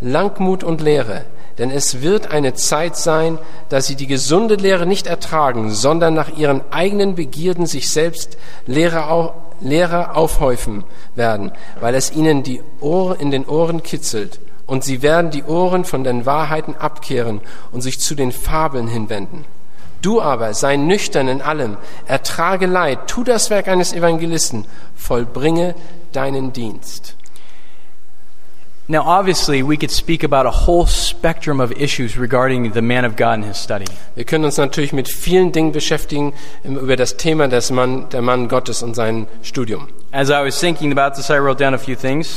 Langmut 0.00 0.64
und 0.64 0.80
Lehre. 0.80 1.26
Denn 1.58 1.70
es 1.70 2.02
wird 2.02 2.32
eine 2.32 2.54
Zeit 2.54 2.96
sein, 2.96 3.38
dass 3.68 3.86
sie 3.86 3.94
die 3.94 4.08
gesunde 4.08 4.56
Lehre 4.56 4.84
nicht 4.84 5.06
ertragen, 5.06 5.70
sondern 5.70 6.12
nach 6.12 6.36
ihren 6.36 6.62
eigenen 6.72 7.14
Begierden 7.14 7.66
sich 7.66 7.88
selbst 7.88 8.36
Lehrer, 8.66 9.36
Lehrer 9.60 10.16
aufhäufen 10.16 10.82
werden, 11.14 11.52
weil 11.80 11.94
es 11.94 12.10
ihnen 12.10 12.42
die 12.42 12.62
Ohren 12.80 13.20
in 13.20 13.30
den 13.30 13.46
Ohren 13.46 13.84
kitzelt. 13.84 14.40
Und 14.66 14.82
sie 14.82 15.02
werden 15.02 15.30
die 15.30 15.44
Ohren 15.44 15.84
von 15.84 16.02
den 16.02 16.26
Wahrheiten 16.26 16.74
abkehren 16.74 17.40
und 17.70 17.80
sich 17.80 18.00
zu 18.00 18.16
den 18.16 18.32
Fabeln 18.32 18.88
hinwenden. 18.88 19.44
Du 20.02 20.20
aber 20.20 20.54
sei 20.54 20.76
nüchtern 20.76 21.28
in 21.28 21.42
allem, 21.42 21.76
ertrage 22.06 22.66
Leid, 22.66 23.06
tu 23.06 23.22
das 23.24 23.50
Werk 23.50 23.68
eines 23.68 23.92
Evangelisten, 23.92 24.64
vollbringe 24.96 25.74
deinen 26.12 26.52
Dienst. 26.52 27.16
Now, 28.90 29.04
obviously, 29.06 29.62
we 29.62 29.76
could 29.76 29.92
speak 29.92 30.24
about 30.24 30.46
a 30.46 30.66
whole 30.66 30.84
spectrum 30.84 31.60
of 31.60 31.70
issues 31.70 32.18
regarding 32.18 32.72
the 32.72 32.82
man 32.82 33.04
of 33.04 33.14
God 33.14 33.34
and 33.34 33.44
his 33.44 33.56
study. 33.56 33.84
Wir 34.16 34.24
können 34.24 34.44
uns 34.44 34.56
natürlich 34.56 34.92
mit 34.92 35.06
vielen 35.06 35.52
Dingen 35.52 35.70
beschäftigen 35.70 36.32
über 36.64 36.96
das 36.96 37.16
Thema 37.16 37.46
des 37.46 37.70
Mann, 37.70 38.08
der 38.08 38.20
Mann 38.20 38.48
Gottes 38.48 38.82
und 38.82 38.94
sein 38.94 39.28
Studium. 39.42 39.86
As 40.10 40.28
I 40.28 40.44
was 40.44 40.58
thinking 40.58 40.90
about 40.90 41.14
this, 41.14 41.30
I 41.30 41.38
wrote 41.38 41.62
down 41.62 41.72
a 41.72 41.78
few 41.78 41.94
things. 41.94 42.36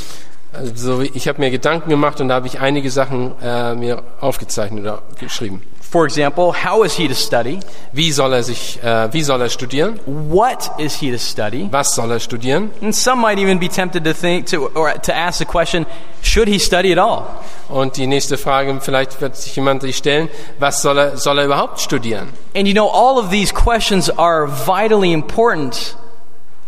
Also 0.52 1.00
ich 1.00 1.26
habe 1.26 1.40
mir 1.40 1.50
Gedanken 1.50 1.90
gemacht 1.90 2.20
und 2.20 2.28
da 2.28 2.36
habe 2.36 2.46
ich 2.46 2.60
einige 2.60 2.88
Sachen 2.88 3.32
äh, 3.42 3.74
mir 3.74 4.04
aufgezeichnet 4.20 4.82
oder 4.82 5.02
geschrieben. 5.18 5.60
For 5.94 6.06
example, 6.06 6.50
how 6.50 6.82
is 6.82 6.96
he 6.96 7.06
to 7.06 7.14
study? 7.14 7.60
Wie 7.92 8.10
soll 8.10 8.32
er 8.32 8.42
sich, 8.42 8.82
äh, 8.82 9.12
wie 9.12 9.22
soll 9.22 9.40
er 9.40 9.48
studieren? 9.48 10.00
What 10.06 10.72
is 10.76 10.96
he 10.96 11.12
to 11.12 11.18
study? 11.18 11.68
Was 11.70 11.94
soll 11.94 12.10
er 12.10 12.18
studieren? 12.18 12.72
And 12.82 12.92
some 12.92 13.20
might 13.20 13.38
even 13.38 13.60
be 13.60 13.68
tempted 13.68 14.02
to 14.02 14.12
think 14.12 14.46
to 14.46 14.72
or 14.74 14.92
to 14.92 15.14
ask 15.14 15.38
the 15.38 15.44
question, 15.44 15.86
should 16.20 16.48
he 16.48 16.58
study 16.58 16.90
at 16.90 16.98
all? 16.98 17.26
Und 17.68 17.96
die 17.96 18.08
nächste 18.08 18.36
Frage, 18.38 18.76
vielleicht 18.80 19.20
wird 19.20 19.36
sich 19.36 19.54
jemand 19.54 19.82
sich 19.82 19.96
stellen, 19.96 20.28
was 20.58 20.82
soll 20.82 20.98
er, 20.98 21.16
soll 21.16 21.38
er 21.38 21.44
überhaupt 21.44 21.78
studieren? 21.78 22.32
And 22.56 22.66
you 22.66 22.74
know, 22.74 22.88
all 22.88 23.16
of 23.16 23.30
these 23.30 23.54
questions 23.54 24.10
are 24.10 24.48
vitally 24.48 25.12
important 25.12 25.94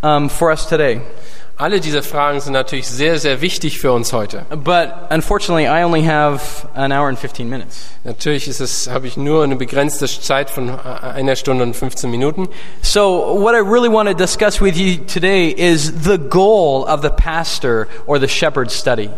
um, 0.05 0.31
for 0.31 0.53
us 0.53 0.69
today. 0.69 1.01
Alle 1.59 1.81
diese 1.81 2.03
Fragen 2.03 2.39
sind 2.41 2.53
natürlich 2.53 2.87
sehr, 2.87 3.19
sehr 3.19 3.41
wichtig 3.41 3.79
für 3.79 3.91
uns 3.91 4.13
heute. 4.13 4.45
But 4.51 4.91
unfortunately, 5.11 5.65
I 5.65 5.85
only 5.85 6.05
have 6.05 6.69
an 6.75 6.93
hour 6.93 7.09
and 7.09 7.19
15 7.19 7.49
minutes. 7.49 7.79
Natürlich 8.05 8.47
ist 8.47 8.61
es, 8.61 8.91
habe 8.91 9.07
ich 9.07 9.17
nur 9.17 9.43
eine 9.43 9.57
begrenzte 9.57 10.07
Zeit 10.07 10.51
von 10.51 10.69
äh, 10.69 10.73
einer 10.73 11.35
Stunde 11.35 11.65
und 11.65 11.75
15 11.75 12.11
Minuten. 12.11 12.49
So, 12.83 13.41
what 13.41 13.55
I 13.55 13.67
really 13.67 13.91
want 13.91 14.07
to 14.07 14.15
discuss 14.15 14.61
with 14.61 14.77
you 14.77 14.99
today 15.07 15.49
is 15.49 15.91
the 16.05 16.19
goal 16.19 16.85
of 16.85 17.01
the 17.01 17.09
pastor 17.09 17.89
or 18.07 18.21
the 18.21 18.29
shepherd's 18.29 18.79
study. 18.79 19.09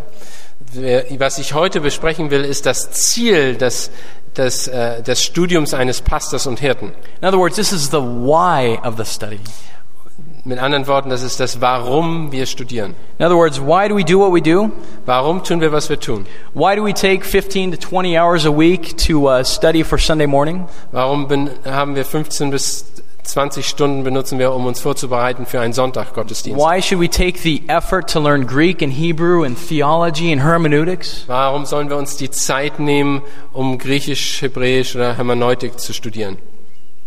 Was 1.18 1.38
ich 1.38 1.54
heute 1.54 1.80
besprechen 1.80 2.30
will, 2.30 2.45
ist 2.45 2.66
das 2.66 2.92
Ziel 2.92 3.57
des, 3.57 3.90
des, 4.37 4.68
äh, 4.68 5.02
des 5.02 5.25
Studiums 5.25 5.75
eines 5.75 6.02
Pastors 6.02 6.47
und 6.47 6.61
Hirten. 6.61 6.92
In 7.21 7.26
other 7.26 7.38
words, 7.38 7.57
this 7.57 7.73
is 7.73 7.90
the 7.90 8.00
why 8.00 8.78
of 8.85 8.97
the 8.97 9.04
study. 9.04 9.40
Mit 10.49 10.59
anderen 10.61 10.87
Worten, 10.87 11.11
das 11.11 11.23
ist 11.23 11.40
das 11.40 11.61
Warum 11.61 12.33
wir 12.33 12.47
studieren. 12.47 12.95
In 13.19 13.26
other 13.26 13.37
words, 13.37 13.61
why 13.61 13.87
do 13.87 13.95
we 13.95 14.02
do 14.02 14.19
what 14.19 14.33
we 14.33 14.40
do? 14.40 14.71
Warum 15.05 15.45
tun 15.45 15.61
wir, 15.61 15.73
was 15.73 15.90
wir 15.90 16.00
tun? 16.00 16.25
Why 16.55 16.75
do 16.75 16.83
we 16.83 16.95
take 16.95 17.23
15 17.23 17.73
to 17.73 17.76
20 17.76 18.19
hours 18.19 18.47
a 18.47 18.50
week 18.50 18.97
to 19.07 19.28
uh, 19.28 19.45
study 19.45 19.83
for 19.83 19.99
Sunday 19.99 20.26
morning? 20.26 20.67
Warum 20.90 21.28
bin, 21.28 21.50
haben 21.67 21.95
wir 21.97 22.07
15 22.07 22.50
bis 22.50 22.87
20 23.25 23.69
Stunden 23.69 24.05
benutzen 24.05 24.38
wir, 24.38 24.55
um 24.55 24.64
uns 24.64 24.81
vorzubereiten 24.81 25.45
für 25.45 25.61
einen 25.61 25.75
Sonntag-Gottesdienst. 25.75 26.59
Why 26.59 26.81
should 26.81 26.99
we 26.99 27.11
take 27.11 27.38
the 27.40 27.64
effort 27.69 28.11
to 28.14 28.19
learn 28.19 28.47
Greek 28.47 28.83
and 28.83 28.90
Hebrew 28.90 29.45
and 29.45 29.55
theology 29.55 30.33
and 30.33 30.43
hermeneutics? 30.43 31.25
Warum 31.26 31.67
sollen 31.67 31.90
wir 31.90 31.99
uns 31.99 32.17
die 32.17 32.31
Zeit 32.31 32.78
nehmen, 32.78 33.21
um 33.52 33.76
Griechisch, 33.76 34.40
Hebräisch 34.40 34.97
oder 34.97 35.14
Hermeneutik 35.19 35.78
zu 35.78 35.93
studieren? 35.93 36.38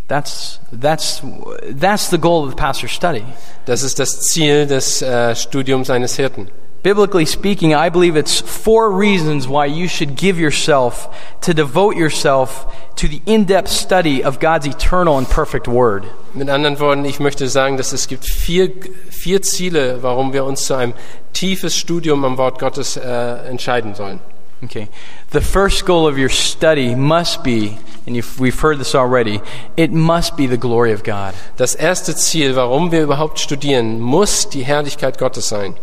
That's, 0.08 0.60
that's, 0.72 1.22
that's 1.70 2.10
the 2.10 2.18
goal 2.18 2.44
of 2.44 2.50
the 2.50 2.56
pastor's 2.56 2.92
study. 2.92 3.24
Das 3.66 3.84
ist 3.84 4.00
das 4.00 4.22
Ziel 4.22 4.68
des 4.68 5.02
äh, 5.02 5.36
Studiums 5.36 5.90
eines 5.90 6.18
Hirten. 6.18 6.50
Biblically 6.84 7.28
speaking, 7.28 7.76
I 7.76 7.90
believe 7.90 8.18
it's 8.18 8.42
four 8.42 8.92
reasons 8.92 9.48
why 9.48 9.68
you 9.68 9.88
should 9.88 10.16
give 10.16 10.40
yourself 10.40 11.10
to 11.42 11.54
devote 11.54 11.96
yourself 11.96 12.66
to 12.96 13.08
the 13.08 13.22
in-depth 13.28 13.70
study 13.70 14.24
of 14.24 14.40
God's 14.40 14.66
eternal 14.66 15.20
and 15.20 15.30
perfect 15.30 15.68
word. 15.68 16.06
Mit 16.34 16.50
anderen 16.50 16.80
Worten, 16.80 17.06
ich 17.06 17.20
möchte 17.20 17.48
sagen, 17.50 17.78
dass 17.78 17.94
es 17.94 18.08
gibt 18.08 18.26
vier, 18.26 18.72
vier 19.12 19.44
Ziele, 19.44 20.02
warum 20.02 20.34
wir 20.34 20.44
uns 20.44 20.66
zu 20.66 20.74
einem 20.74 20.94
tiefes 21.34 21.78
Studium 21.78 22.26
am 22.26 22.38
Wort 22.40 22.58
Gottes 22.58 22.98
äh, 22.98 23.48
entscheiden 23.48 23.94
sollen. 23.94 24.20
Okay. 24.64 24.90
The 25.32 25.42
first 25.42 25.86
goal 25.86 26.08
of 26.08 26.18
your 26.18 26.30
study 26.30 26.94
must 26.94 27.44
be, 27.44 27.80
and 28.06 28.16
you've, 28.16 28.40
we've 28.40 28.60
heard 28.60 28.78
this 28.80 28.94
already, 28.94 29.42
it 29.76 29.92
must 29.92 30.38
be 30.38 30.46
the 30.46 30.58
glory 30.58 30.92
of 30.92 31.04
God. 31.04 31.34
Das 31.58 31.76
erste 31.76 32.14
Ziel, 32.16 32.56
warum 32.56 32.92
wir 32.92 33.02
überhaupt 33.02 33.40
studieren, 33.40 34.00
muss 34.00 34.46
die 34.50 34.64
Herrlichkeit 34.64 35.18
Gottes 35.18 35.50
sein. 35.50 35.76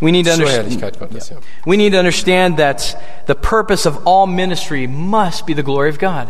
We 0.00 0.12
need 0.12 0.24
to 0.26 0.32
understand. 0.32 0.80
Gottes, 0.80 1.30
ja. 1.30 1.36
We 1.66 1.76
need 1.76 1.90
to 1.90 1.98
understand 1.98 2.56
that 2.56 2.96
the 3.26 3.34
purpose 3.34 3.84
of 3.84 4.06
all 4.06 4.26
ministry 4.26 4.86
must 4.86 5.46
be 5.46 5.52
the 5.52 5.62
glory 5.62 5.90
of 5.90 5.98
God. 5.98 6.28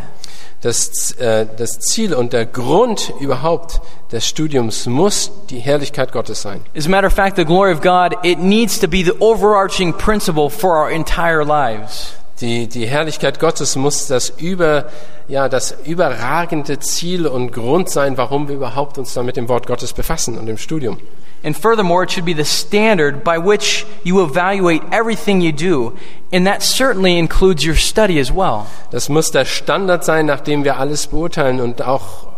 Das, 0.63 1.13
äh, 1.13 1.47
das 1.57 1.79
Ziel 1.79 2.13
und 2.15 2.33
der 2.35 2.45
Grund 2.45 3.13
überhaupt 3.19 3.81
des 4.13 4.27
Studiums 4.27 4.87
muss 4.87 5.31
die 5.49 5.59
Herrlichkeit 5.59 6.13
Gottes 6.13 6.43
sein. 6.43 6.61
As 6.77 6.87
a 6.87 6.91
matter 6.91 7.07
of 7.07 7.15
fact, 7.15 7.37
the 7.37 7.45
glory 7.45 7.73
of 7.73 7.81
God, 7.81 8.15
it 8.23 8.39
needs 8.39 8.79
to 8.79 8.87
be 8.87 9.03
the 9.03 9.15
overarching 9.21 9.95
principle 9.95 10.51
for 10.51 10.77
our 10.77 10.91
entire 10.91 11.45
lives. 11.45 12.20
Die, 12.41 12.69
die 12.69 12.87
Herrlichkeit 12.87 13.39
Gottes 13.39 13.77
muss 13.77 14.07
das 14.07 14.31
über, 14.31 14.87
ja, 15.29 15.49
das 15.49 15.77
überragende 15.85 16.79
Ziel 16.79 17.27
und 17.27 17.53
Grund 17.53 17.91
sein, 17.91 18.17
warum 18.17 18.49
wir 18.49 18.55
überhaupt 18.55 18.97
uns 18.97 19.13
da 19.13 19.23
mit 19.23 19.37
dem 19.37 19.49
Wort 19.49 19.67
Gottes 19.67 19.93
befassen 19.93 20.39
und 20.39 20.49
im 20.49 20.57
Studium. 20.57 20.99
And 21.43 21.57
furthermore, 21.57 22.03
it 22.05 22.11
should 22.11 22.27
be 22.27 22.35
the 22.35 22.45
standard 22.45 23.25
by 23.25 23.39
which 23.39 23.87
you 24.05 24.23
evaluate 24.23 24.83
everything 24.91 25.41
you 25.41 25.53
do. 25.53 25.95
And 26.33 26.47
that 26.47 26.63
certainly 26.63 27.19
includes 27.19 27.65
your 27.65 27.77
study 27.77 28.21
as 28.21 28.31
well. 28.31 28.67
Das 28.91 29.09
muss 29.09 29.31
der 29.31 29.45
Standard 29.47 30.05
sein, 30.05 30.27
nach 30.27 30.41
dem 30.41 30.65
wir 30.65 30.79
alles 30.79 31.07
beurteilen 31.07 31.61
und 31.61 31.83
auch, 31.83 32.29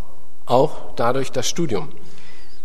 auch 0.45 0.71
dadurch 0.95 1.31
das 1.31 1.47
Studium. 1.49 1.89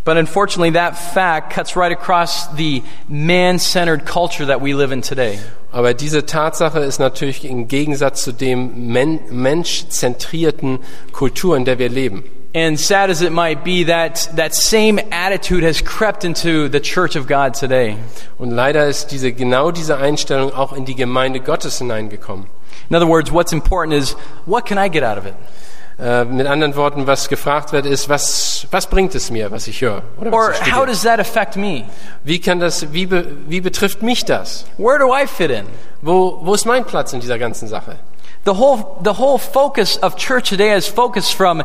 But 0.04 0.16
unfortunately, 0.16 0.70
that 0.70 0.96
fact 0.96 1.52
cuts 1.52 1.76
right 1.76 1.92
across 1.92 2.48
the 2.56 2.82
man 3.08 3.58
centered 3.58 4.06
culture 4.06 4.46
that 4.46 4.60
we 4.60 4.72
live 4.72 4.90
in 4.90 5.02
today. 5.02 5.38
Aber 5.70 5.92
diese 5.92 6.24
Tatsache 6.24 6.78
ist 6.80 6.98
natürlich 6.98 7.44
im 7.44 7.68
Gegensatz 7.68 8.22
zu 8.22 8.32
dem 8.32 8.90
men 8.90 9.20
menschzentrierten 9.30 10.78
Kultur, 11.12 11.56
in 11.56 11.66
der 11.66 11.78
wir 11.78 11.90
leben. 11.90 12.24
And 12.54 12.80
sad 12.80 13.10
as 13.10 13.20
it 13.20 13.30
might 13.30 13.62
be, 13.62 13.84
that, 13.84 14.30
that 14.34 14.54
same 14.54 14.98
attitude 15.12 15.62
has 15.62 15.82
crept 15.82 16.24
into 16.24 16.68
the 16.68 16.80
church 16.80 17.14
of 17.14 17.26
God 17.26 17.52
today. 17.52 17.98
Und 18.38 18.50
leider 18.50 18.86
ist 18.86 19.08
diese, 19.08 19.32
genau 19.32 19.70
diese 19.70 19.98
Einstellung 19.98 20.54
auch 20.54 20.72
in 20.72 20.86
die 20.86 20.94
Gemeinde 20.94 21.40
Gottes 21.40 21.76
hineingekommen. 21.76 22.46
In 22.88 22.96
other 22.96 23.06
words, 23.06 23.30
what's 23.30 23.52
important 23.52 23.92
is 23.92 24.16
what 24.46 24.64
can 24.64 24.78
I 24.78 24.88
get 24.88 25.02
out 25.02 25.18
of 25.18 25.26
it? 25.26 25.34
Äh, 26.00 26.24
mit 26.26 26.46
anderen 26.46 26.76
Worten, 26.76 27.08
was 27.08 27.28
gefragt 27.28 27.72
wird, 27.72 27.84
ist, 27.84 28.08
was, 28.08 28.68
was 28.70 28.86
bringt 28.86 29.16
es 29.16 29.32
mir, 29.32 29.50
was 29.50 29.66
ich 29.66 29.80
höre? 29.80 30.02
Oder 30.20 30.32
Or 30.32 30.50
was 30.50 30.60
ich 30.60 30.72
how 30.74 30.86
does 30.86 31.02
that 31.02 31.18
affect 31.18 31.56
me? 31.56 31.84
Wie 32.22 32.40
kann 32.40 32.60
das, 32.60 32.92
wie, 32.92 33.06
be, 33.06 33.26
wie 33.48 33.60
betrifft 33.60 34.00
mich 34.00 34.24
das? 34.24 34.64
Where 34.76 35.00
do 35.00 35.12
I 35.12 35.26
fit 35.26 35.50
in? 35.50 35.66
Wo, 36.00 36.38
wo 36.42 36.54
ist 36.54 36.66
mein 36.66 36.84
Platz 36.84 37.12
in 37.12 37.20
dieser 37.20 37.36
ganzen 37.36 37.66
Sache? 37.66 37.96
The 38.44 38.54
whole, 38.54 38.98
the 39.02 39.14
whole 39.14 39.38
focus 39.38 39.98
of 39.98 40.16
church 40.16 40.48
today 40.48 40.74
is 40.74 40.86
focused 40.86 41.34
from 41.34 41.62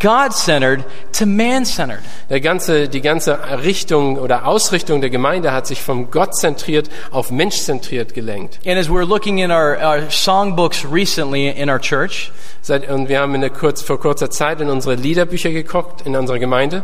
God 0.00 0.34
centered 0.34 0.84
to 1.12 1.26
man 1.26 1.64
centered. 1.64 2.02
Der 2.28 2.40
ganze, 2.40 2.88
die 2.88 3.00
ganze 3.00 3.38
Richtung 3.64 4.18
oder 4.18 4.46
Ausrichtung 4.46 5.00
der 5.00 5.10
Gemeinde 5.10 5.52
hat 5.52 5.66
sich 5.66 5.80
vom 5.80 6.10
Gott 6.10 6.34
zentriert 6.36 6.90
auf 7.10 7.30
Mensch 7.30 7.62
zentriert 7.62 8.12
gelenkt. 8.12 8.58
And 8.66 8.78
as 8.78 8.88
we're 8.88 9.06
looking 9.06 9.38
in 9.38 9.50
our, 9.50 9.78
our 9.78 10.10
songbooks 10.10 10.84
recently 10.84 11.48
in 11.48 11.70
our 11.70 11.80
church, 11.80 12.32
Seit, 12.60 12.88
und 12.90 13.08
wir 13.08 13.20
haben 13.20 13.34
in 13.34 13.40
der 13.40 13.50
kurz, 13.50 13.80
vor 13.80 14.00
kurzer 14.00 14.28
Zeit 14.28 14.60
in 14.60 14.68
unsere 14.68 14.96
Liederbücher 14.96 15.50
geguckt 15.50 16.02
in 16.04 16.16
unserer 16.16 16.38
Gemeinde. 16.38 16.82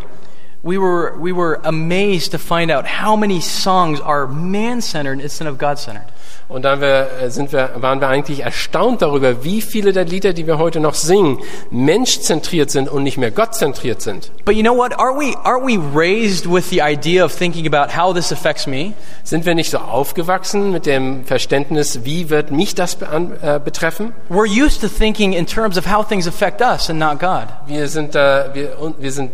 we 0.63 0.79
were, 0.79 1.19
we 1.19 1.33
were 1.33 1.55
amazed 1.65 2.31
to 2.31 2.39
find 2.39 2.71
out 2.71 2.87
how 2.87 3.17
many 3.17 3.41
songs 3.41 4.01
are 4.01 4.27
man 4.27 4.81
centered 4.81 5.21
instead 5.21 5.49
of 5.49 5.59
God 5.59 5.79
centered. 5.79 6.07
Und 6.53 6.67
da 6.67 6.83
wir, 6.83 7.09
äh, 7.23 7.31
sind 7.31 7.51
wir, 7.53 7.71
waren 7.77 8.01
wir 8.01 8.09
eigentlich 8.09 8.41
erstaunt 8.41 9.01
darüber, 9.01 9.43
wie 9.43 9.63
viele 9.63 9.93
der 9.93 10.05
Lieder, 10.05 10.35
die 10.35 10.47
wir 10.47 10.59
heute 10.59 10.81
noch 10.81 10.93
singen, 10.93 11.39
menschzentriert 11.71 12.71
sind 12.71 12.91
und 12.91 13.05
nicht 13.05 13.17
mehr 13.17 13.31
gottzentriert 13.31 14.03
sind. 14.03 14.31
But 14.45 14.55
you 14.55 14.63
know 14.63 14.77
what? 14.77 14.93
Aren't 14.99 15.19
we, 15.19 15.35
aren't 15.45 15.65
we 15.65 15.79
raised 15.79 16.47
with 16.47 16.69
the 16.69 16.83
idea 16.83 17.25
of 17.25 17.33
thinking 17.33 17.67
about 17.67 17.97
how 17.97 18.15
this 18.15 18.33
affects 18.33 18.67
me? 18.67 18.93
Sind 19.25 19.47
wir 19.47 19.55
nicht 19.55 19.71
so 19.71 19.79
aufgewachsen 19.79 20.73
mit 20.73 20.85
dem 20.85 21.25
Verständnis, 21.25 22.05
wie 22.05 22.29
wird 22.29 22.51
mich 22.51 22.75
das 22.75 22.99
äh, 23.01 23.59
betreffen? 23.59 24.13
We're 24.29 24.47
used 24.47 24.83
to 24.83 24.89
thinking 24.89 25.33
in 25.33 25.47
terms 25.47 25.79
of 25.79 25.91
how 25.91 26.07
things 26.07 26.29
affect 26.29 26.61
us 26.61 26.91
and 26.91 26.99
not 26.99 27.19
God. 27.19 27.47
Wir 27.67 27.89
sind, 27.89 28.15
äh, 28.15 28.53
wir, 28.53 28.77
wir 28.99 29.13
sind 29.13 29.31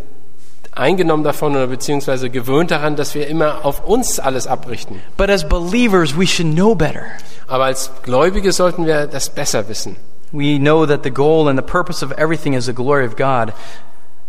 eingenommen 0.78 1.24
davon 1.24 1.52
oder 1.56 1.66
beziehungsweise 1.66 2.30
gewöhnt 2.30 2.70
daran, 2.70 2.96
dass 2.96 3.14
wir 3.14 3.26
immer 3.26 3.64
auf 3.64 3.84
uns 3.84 4.18
alles 4.20 4.46
abrichten. 4.46 5.00
But 5.16 5.30
as 5.30 5.48
believers, 5.48 6.16
we 6.16 6.26
should 6.26 6.54
know 6.54 6.74
better. 6.74 7.04
Aber 7.46 7.64
als 7.64 7.90
Gläubige 8.02 8.52
sollten 8.52 8.86
wir 8.86 9.06
das 9.06 9.30
besser 9.30 9.68
wissen. 9.68 9.96
We 10.32 10.58
know 10.58 10.84
that 10.86 11.04
the 11.04 11.10
goal 11.10 11.48
and 11.48 11.58
the 11.58 11.64
purpose 11.64 12.04
of 12.04 12.12
everything 12.12 12.52
is 12.52 12.66
the 12.66 12.74
glory 12.74 13.06
of 13.06 13.16
God. 13.16 13.52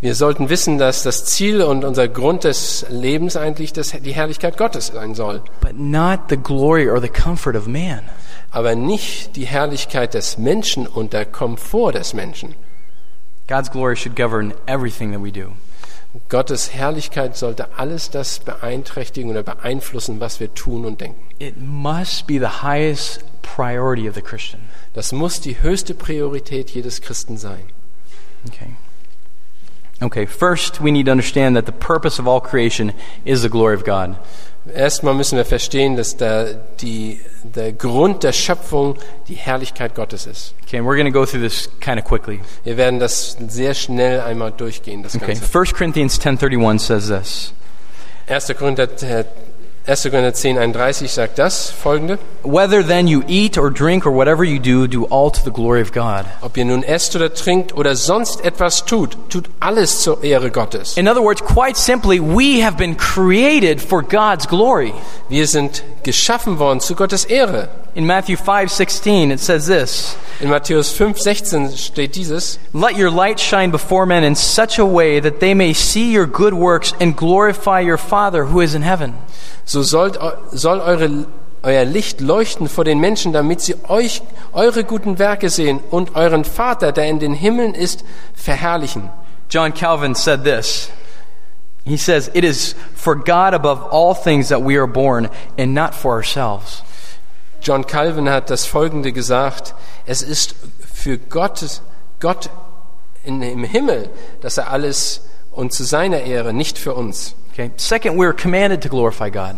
Wir 0.01 0.15
sollten 0.15 0.47
wissen, 0.47 0.77
dass 0.77 1.03
das 1.03 1.25
Ziel 1.25 1.61
und 1.61 1.83
unser 1.83 2.07
Grund 2.07 2.45
des 2.45 2.85
Lebens 2.89 3.35
eigentlich 3.35 3.73
das, 3.73 3.89
die 3.91 4.13
Herrlichkeit 4.13 4.57
Gottes 4.57 4.87
sein 4.87 5.13
soll. 5.13 5.41
but 5.59 5.77
not 5.77 6.21
the 6.29 6.37
glory 6.37 6.89
or 6.89 7.01
the 7.01 7.09
comfort 7.09 7.55
of 7.55 7.67
man. 7.67 7.99
aber 8.51 8.75
nicht 8.75 9.35
die 9.35 9.45
Herrlichkeit 9.45 10.13
des 10.13 10.37
Menschen 10.37 10.87
und 10.87 11.11
der 11.11 11.25
Komfort 11.25 11.91
des 11.93 12.13
Menschen. 12.13 12.55
God's 13.49 13.69
glory 13.69 13.97
should 13.97 14.15
govern 14.15 14.53
everything 14.67 15.11
that 15.11 15.21
we 15.21 15.31
do. 15.31 15.51
Gottes 16.27 16.73
Herrlichkeit 16.73 17.37
sollte 17.37 17.77
alles 17.77 18.09
das 18.09 18.39
beeinträchtigen 18.39 19.29
oder 19.29 19.43
beeinflussen, 19.43 20.19
was 20.19 20.39
wir 20.39 20.53
tun 20.53 20.85
und 20.85 21.01
denken. 21.01 21.21
It 21.37 21.55
must 21.57 22.25
be 22.25 22.39
the 22.39 22.63
highest 22.63 23.23
priority 23.43 24.09
of 24.09 24.15
the 24.15 24.21
Christian. 24.21 24.61
Das 24.93 25.11
muss 25.11 25.39
die 25.39 25.61
höchste 25.61 25.93
Priorität 25.93 26.71
jedes 26.71 27.01
Christen 27.01 27.37
sein. 27.37 27.63
Okay. 28.47 28.75
Okay, 30.01 30.25
first 30.25 30.81
we 30.81 30.91
need 30.91 31.05
to 31.05 31.11
understand 31.11 31.55
that 31.55 31.65
the 31.65 31.71
purpose 31.71 32.19
of 32.19 32.27
all 32.27 32.39
creation 32.39 32.93
is 33.25 33.41
the 33.41 33.49
glory 33.49 33.75
of 33.75 33.83
God. 33.83 34.15
Erstmal 34.73 35.13
müssen 35.13 35.37
wir 35.37 35.45
verstehen, 35.45 35.95
dass 35.95 36.17
der, 36.17 36.53
die, 36.81 37.19
der 37.43 37.73
Grund 37.73 38.23
der 38.23 38.33
Schöpfung 38.33 38.95
die 39.27 39.35
Herrlichkeit 39.35 39.95
Gottes 39.95 40.25
ist. 40.25 40.53
Okay, 40.65 40.77
and 40.77 40.87
we're 40.87 40.95
going 40.95 41.11
to 41.11 41.11
go 41.11 41.25
through 41.25 41.41
this 41.41 41.69
kind 41.79 41.99
of 41.99 42.05
quickly. 42.05 42.39
Wir 42.63 42.77
werden 42.77 42.99
das 42.99 43.37
sehr 43.47 43.73
schnell 43.73 44.21
einmal 44.21 44.51
durchgehen, 44.51 45.03
das 45.03 45.15
Okay, 45.15 45.33
Ganze. 45.33 45.57
1 45.57 45.73
Corinthians 45.73 46.19
10:31 46.19 46.79
says 46.79 47.07
this. 47.07 47.53
1. 48.27 48.55
Korinther, 48.57 48.87
äh, 49.01 49.25
1. 49.89 50.11
Korinther 50.11 50.35
10, 50.35 50.59
31 50.59 51.11
sagt 51.11 51.39
das 51.39 51.71
folgende. 51.71 52.19
Whether 52.43 52.83
then 52.83 53.07
you 53.07 53.23
eat 53.27 53.57
or 53.57 53.71
drink 53.71 54.05
or 54.05 54.11
whatever 54.11 54.43
you 54.43 54.59
do, 54.59 54.87
do 54.87 55.05
all 55.05 55.31
to 55.31 55.43
the 55.43 55.49
glory 55.49 55.81
of 55.81 55.91
God. 55.91 56.25
Ob 56.41 56.55
ihr 56.57 56.65
nun 56.65 56.83
esst 56.83 57.15
oder 57.15 57.33
trinkt 57.33 57.73
oder 57.75 57.95
sonst 57.95 58.45
etwas 58.45 58.85
tut, 58.85 59.17
tut 59.29 59.49
alles 59.59 60.01
zur 60.01 60.23
Ehre 60.23 60.51
Gottes. 60.51 60.95
In 60.95 61.07
other 61.07 61.23
words, 61.23 61.41
quite 61.41 61.75
simply, 61.75 62.19
we 62.19 62.63
have 62.63 62.77
been 62.77 62.95
created 62.95 63.81
for 63.81 64.03
God's 64.03 64.47
glory. 64.47 64.93
Wir 65.27 65.47
sind 65.47 65.83
geschaffen 66.03 66.59
worden 66.59 66.81
zu 66.81 66.93
Gottes 66.93 67.25
Ehre. 67.25 67.69
In 67.95 68.05
Matthew 68.05 68.37
5:16 68.37 69.31
it 69.31 69.39
says 69.39 69.65
this, 69.65 70.15
In 70.39 70.49
Matthäus 70.49 70.93
5, 70.93 71.17
16 71.17 71.69
steht 71.69 72.15
dieses. 72.15 72.59
Let 72.71 72.95
your 72.95 73.09
light 73.09 73.39
shine 73.39 73.71
before 73.71 74.05
men 74.05 74.23
in 74.23 74.35
such 74.35 74.79
a 74.79 74.85
way 74.85 75.19
that 75.19 75.39
they 75.39 75.53
may 75.53 75.73
see 75.73 76.13
your 76.13 76.25
good 76.25 76.53
works 76.53 76.93
and 76.99 77.15
glorify 77.15 77.81
your 77.81 77.97
Father 77.97 78.45
who 78.45 78.61
is 78.61 78.73
in 78.73 78.83
heaven. 78.83 79.15
So 79.65 79.81
sollt, 79.81 80.17
soll 80.53 80.79
eure, 80.79 81.25
euer 81.63 81.83
Licht 81.83 82.21
leuchten 82.21 82.69
vor 82.69 82.85
den 82.85 83.01
Menschen, 83.01 83.33
damit 83.33 83.59
sie 83.61 83.75
euch, 83.89 84.21
eure 84.53 84.83
guten 84.83 85.19
Werke 85.19 85.49
sehen 85.49 85.81
und 85.91 86.15
euren 86.15 86.45
Vater, 86.45 86.91
der 86.91 87.07
in 87.09 87.19
den 87.19 87.33
Himmeln 87.33 87.73
ist, 87.73 88.05
verherrlichen. 88.33 89.09
John 89.49 89.73
Calvin 89.73 90.15
said 90.15 90.43
this. 90.43 90.89
He 91.85 91.97
says, 91.97 92.29
It 92.33 92.43
is 92.43 92.75
for 92.93 93.15
God 93.15 93.53
above 93.53 93.81
all 93.91 94.13
things 94.13 94.49
that 94.49 94.61
we 94.61 94.77
are 94.77 94.87
born, 94.87 95.29
and 95.57 95.73
not 95.73 95.95
for 95.95 96.13
ourselves. 96.13 96.83
John 97.61 97.85
Calvin 97.85 98.29
hat 98.29 98.49
das 98.49 98.65
Folgende 98.65 99.11
gesagt. 99.11 99.75
Es 100.05 100.21
ist 100.21 100.55
für 100.93 101.17
Gott, 101.17 101.81
Gott 102.19 102.49
in, 103.23 103.41
im 103.41 103.63
Himmel, 103.63 104.09
dass 104.41 104.57
er 104.57 104.69
alles 104.71 105.21
und 105.51 105.73
zu 105.73 105.83
seiner 105.83 106.21
Ehre, 106.21 106.53
nicht 106.53 106.77
für 106.77 106.93
uns. 106.93 107.35
Okay. 107.51 107.71
Second, 107.77 108.17
we're 108.17 108.33
commanded 108.33 108.81
to 108.81 108.89
glorify 108.89 109.29
God. 109.29 109.55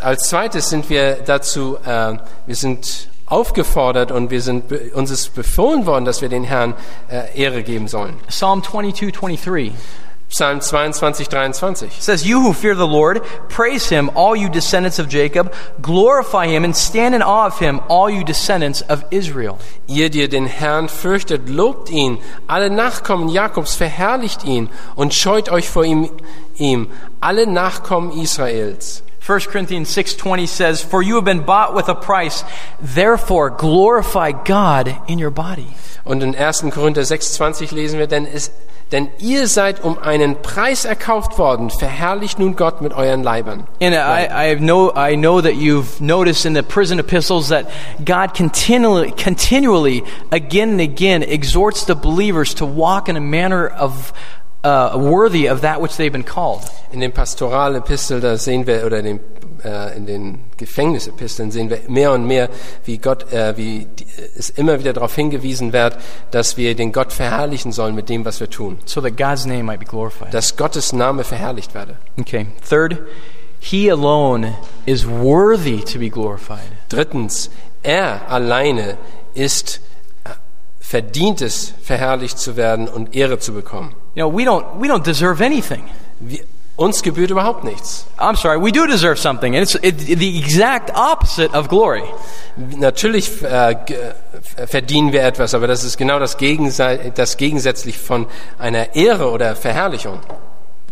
Als 0.00 0.28
zweites 0.28 0.68
sind 0.70 0.88
wir 0.90 1.16
dazu, 1.16 1.78
äh, 1.84 2.14
wir 2.46 2.54
sind 2.54 3.08
aufgefordert 3.26 4.10
und 4.12 4.30
wir 4.30 4.42
sind, 4.42 4.70
uns 4.94 5.10
ist 5.10 5.34
befohlen 5.34 5.86
worden, 5.86 6.04
dass 6.04 6.20
wir 6.20 6.28
den 6.28 6.44
Herrn 6.44 6.74
äh, 7.08 7.38
Ehre 7.38 7.62
geben 7.62 7.88
sollen. 7.88 8.18
Psalm 8.28 8.62
22, 8.62 9.12
23 9.12 9.72
Psalm 10.32 10.60
22, 10.60 11.26
23. 11.26 11.90
says, 11.90 12.26
You 12.26 12.40
who 12.40 12.54
fear 12.54 12.74
the 12.74 12.86
Lord, 12.86 13.22
praise 13.50 13.90
him, 13.90 14.10
all 14.14 14.34
you 14.34 14.48
descendants 14.48 14.98
of 14.98 15.10
Jacob. 15.10 15.52
Glorify 15.82 16.46
him 16.46 16.64
and 16.64 16.74
stand 16.74 17.14
in 17.14 17.20
awe 17.20 17.44
of 17.44 17.58
him, 17.58 17.80
all 17.90 18.08
you 18.08 18.24
descendants 18.24 18.80
of 18.80 19.04
Israel. 19.10 19.58
Ihr, 19.86 20.08
die 20.08 20.26
den 20.28 20.46
Herrn 20.46 20.88
fürchtet, 20.88 21.50
lobt 21.50 21.90
ihn. 21.90 22.18
Alle 22.46 22.70
Nachkommen 22.70 23.28
Jakobs 23.28 23.74
verherrlicht 23.74 24.42
ihn 24.44 24.70
und 24.96 25.12
scheut 25.12 25.50
euch 25.50 25.68
vor 25.68 25.84
ihm, 25.84 26.08
ihm. 26.56 26.88
Alle 27.20 27.46
Nachkommen 27.46 28.12
Israels. 28.12 29.02
1 29.20 29.50
Corinthians 29.50 29.94
6:20 29.94 30.46
says, 30.46 30.80
"For 30.80 31.02
you 31.02 31.16
have 31.16 31.26
been 31.26 31.44
bought 31.44 31.74
with 31.76 31.90
a 31.90 31.94
price; 31.94 32.42
therefore 32.80 33.50
glorify 33.50 34.32
God 34.32 34.96
in 35.06 35.22
your 35.22 35.30
body." 35.30 35.68
Und 36.04 36.22
in 36.22 36.34
1. 36.34 36.70
Korinther 36.70 37.04
6,20 37.04 37.70
lesen 37.70 37.98
wir, 37.98 38.06
denn, 38.06 38.26
es, 38.26 38.50
denn 38.92 39.08
ihr 39.18 39.48
seid 39.48 39.82
um 39.82 39.98
einen 39.98 40.42
Preis 40.42 40.84
erkauft 40.84 41.38
worden, 41.38 41.70
verherrlicht 41.70 42.38
nun 42.38 42.54
Gott 42.56 42.80
mit 42.82 42.92
euren 42.92 43.22
Leibern. 43.22 43.66
And 43.80 43.94
I, 43.94 44.52
I 44.52 44.54
know 44.56 44.92
I 44.94 45.16
know 45.16 45.40
that 45.40 45.54
you've 45.56 46.00
noticed 46.00 46.44
in 46.44 46.54
the 46.54 46.62
prison 46.62 46.98
epistles 46.98 47.48
that 47.48 47.66
God 48.04 48.34
continually 48.34 49.10
continually 49.12 50.04
again 50.30 50.70
and 50.70 50.80
again 50.80 51.22
exhorts 51.22 51.86
the 51.86 51.94
believers 51.94 52.54
to 52.54 52.66
walk 52.66 53.08
in 53.08 53.16
a 53.16 53.20
manner 53.20 53.66
of 53.66 54.12
uh, 54.62 54.96
worthy 54.96 55.48
of 55.48 55.62
that 55.62 55.80
which 55.80 55.96
they've 55.96 56.12
been 56.12 56.22
called. 56.22 56.62
In 56.92 57.00
dem 57.00 57.12
Pastoralepistel, 57.12 58.20
da 58.20 58.36
sehen 58.36 58.66
wir, 58.66 58.84
oder 58.84 58.98
in 58.98 59.04
den, 59.04 59.20
äh, 59.64 59.96
in 59.96 60.06
den 60.06 60.40
Gefängnisepisteln 60.56 61.50
sehen 61.50 61.70
wir 61.70 61.80
mehr 61.88 62.12
und 62.12 62.26
mehr, 62.26 62.48
wie 62.84 62.98
Gott, 62.98 63.32
äh, 63.32 63.56
wie 63.56 63.86
die, 63.86 64.06
es 64.36 64.50
immer 64.50 64.78
wieder 64.78 64.92
darauf 64.92 65.14
hingewiesen 65.14 65.72
wird, 65.72 65.96
dass 66.30 66.56
wir 66.56 66.74
den 66.74 66.92
Gott 66.92 67.12
verherrlichen 67.12 67.72
sollen 67.72 67.94
mit 67.94 68.08
dem, 68.08 68.24
was 68.24 68.40
wir 68.40 68.50
tun. 68.50 68.78
so 68.84 69.00
that 69.00 69.16
God's 69.16 69.46
name 69.46 69.64
might 69.64 69.80
be 69.80 69.86
glorified. 69.86 70.32
Dass 70.32 70.56
Gottes 70.56 70.92
Name 70.92 71.24
verherrlicht 71.24 71.74
werde. 71.74 71.96
Okay. 72.18 72.46
Third, 72.68 72.98
he 73.60 73.90
alone 73.90 74.54
is 74.86 75.06
worthy 75.06 75.82
to 75.82 75.98
be 75.98 76.10
glorified. 76.10 76.60
Drittens, 76.88 77.50
er 77.82 78.28
alleine 78.30 78.98
ist 79.34 79.80
äh, 80.24 80.30
verdient 80.80 81.40
es, 81.40 81.74
verherrlicht 81.82 82.38
zu 82.38 82.56
werden 82.56 82.88
und 82.88 83.14
Ehre 83.14 83.38
zu 83.38 83.52
bekommen. 83.52 83.94
You 84.14 84.24
know, 84.24 84.36
we 84.36 84.44
don't 84.44 84.80
we 84.80 84.88
don't 84.88 85.04
deserve 85.04 85.42
anything. 85.42 85.84
Wir, 86.20 86.40
uns 86.76 87.02
gebührt 87.02 87.30
überhaupt 87.30 87.64
nichts. 87.64 88.06
I'm 88.18 88.36
sorry, 88.36 88.58
we 88.58 88.72
do 88.72 88.86
deserve 88.86 89.18
something, 89.18 89.54
and 89.54 89.62
it's 89.62 89.74
it, 89.76 89.98
the 89.98 90.38
exact 90.38 90.90
opposite 90.94 91.54
of 91.54 91.68
glory. 91.68 92.04
Natürlich 92.56 93.42
äh, 93.42 93.76
verdienen 94.66 95.12
wir 95.12 95.22
etwas, 95.22 95.54
aber 95.54 95.66
das 95.66 95.84
ist 95.84 95.96
genau 95.96 96.18
das, 96.18 96.36
Gegense 96.36 97.12
das 97.14 97.36
gegensätzlich 97.36 97.98
von 97.98 98.26
einer 98.58 98.94
Ehre 98.94 99.30
oder 99.30 99.54
Verherrlichung. 99.54 100.20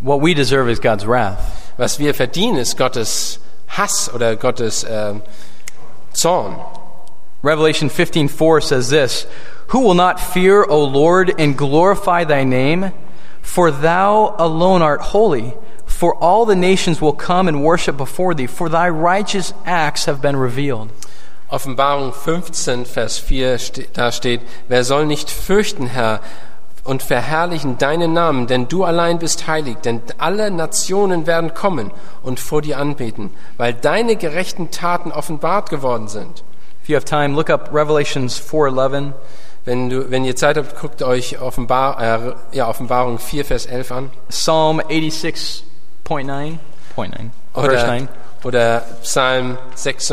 What 0.01 0.21
we 0.21 0.33
deserve 0.33 0.69
is 0.69 0.79
God's 0.79 1.05
wrath. 1.05 1.37
Was 1.77 1.99
wir 1.99 2.13
verdienen, 2.13 2.57
ist 2.57 2.77
Gottes 2.77 3.39
Hass 3.67 4.11
oder 4.13 4.35
Gottes 4.35 4.83
äh, 4.83 5.13
Zorn. 6.13 6.57
Revelation 7.43 7.89
15:4 7.89 8.61
says 8.61 8.89
this, 8.89 9.25
"Who 9.73 9.81
will 9.81 9.95
not 9.95 10.19
fear, 10.19 10.63
O 10.69 10.83
Lord, 10.83 11.39
and 11.39 11.57
glorify 11.57 12.23
thy 12.23 12.43
name? 12.43 12.91
For 13.41 13.71
thou 13.71 14.35
alone 14.37 14.83
art 14.83 15.01
holy, 15.01 15.53
for 16.01 16.15
all 16.19 16.45
the 16.45 16.55
nations 16.55 16.99
will 16.99 17.13
come 17.13 17.47
and 17.47 17.63
worship 17.63 17.95
before 17.95 18.33
thee, 18.33 18.47
for 18.47 18.69
thy 18.69 18.89
righteous 18.89 19.53
acts 19.65 20.05
have 20.05 20.19
been 20.21 20.35
revealed." 20.35 20.89
Offenbarung 21.51 22.13
15, 22.13 22.85
Vers 22.85 23.19
4, 23.19 23.59
ste 23.59 23.83
da 23.93 24.11
steht, 24.11 24.39
wer 24.69 24.83
soll 24.85 25.05
nicht 25.05 25.29
fürchten, 25.29 25.85
Herr, 25.85 26.21
und 26.83 27.03
verherrlichen 27.03 27.77
deinen 27.77 28.13
Namen, 28.13 28.47
denn 28.47 28.67
du 28.67 28.85
allein 28.85 29.19
bist 29.19 29.47
heilig, 29.47 29.77
denn 29.83 30.01
alle 30.17 30.49
Nationen 30.49 31.27
werden 31.27 31.53
kommen 31.53 31.91
und 32.23 32.39
vor 32.39 32.61
dir 32.61 32.79
anbeten, 32.79 33.31
weil 33.57 33.73
deine 33.73 34.15
gerechten 34.15 34.71
Taten 34.71 35.11
offenbart 35.11 35.69
geworden 35.69 36.07
sind. 36.07 36.43
If 36.81 36.89
you 36.89 36.95
have 36.95 37.05
time, 37.05 37.35
look 37.35 37.49
up 37.49 37.69
Revelations 37.73 38.39
4:11. 38.39 39.13
Wenn, 39.63 39.89
du, 39.89 40.09
wenn 40.09 40.25
ihr 40.25 40.35
Zeit 40.35 40.57
habt, 40.57 40.79
guckt 40.79 41.03
euch 41.03 41.39
Offenbar, 41.39 42.01
äh, 42.01 42.33
ja, 42.53 42.67
Offenbarung 42.67 43.19
4, 43.19 43.45
Vers 43.45 43.67
11 43.67 43.91
an. 43.91 44.09
Psalm 44.29 44.79
86.9, 44.79 45.61
point 46.11 46.27
nine, 46.27 46.59
verse 47.55 47.69
Oder, 47.69 47.87
9. 47.87 48.09
oder 48.43 48.81
Psalm 49.01 49.57
86, 49.75 50.11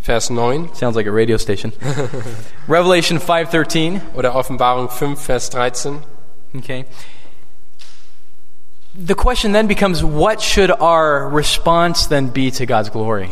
Vers 0.00 0.30
9. 0.30 0.74
Sounds 0.74 0.96
like 0.96 1.06
a 1.06 1.12
radio 1.12 1.36
station. 1.36 1.72
Revelation 2.68 3.18
5:13. 3.18 4.00
Oder 4.14 4.34
Offenbarung 4.34 4.88
5, 4.88 5.18
Vers 5.18 5.50
13. 5.50 6.02
Okay. 6.56 6.86
The 8.94 9.14
question 9.14 9.52
then 9.52 9.66
becomes 9.66 10.02
what 10.02 10.40
should 10.40 10.70
our 10.70 11.28
response 11.28 12.06
then 12.06 12.28
be 12.28 12.50
to 12.52 12.64
God's 12.64 12.88
glory? 12.88 13.28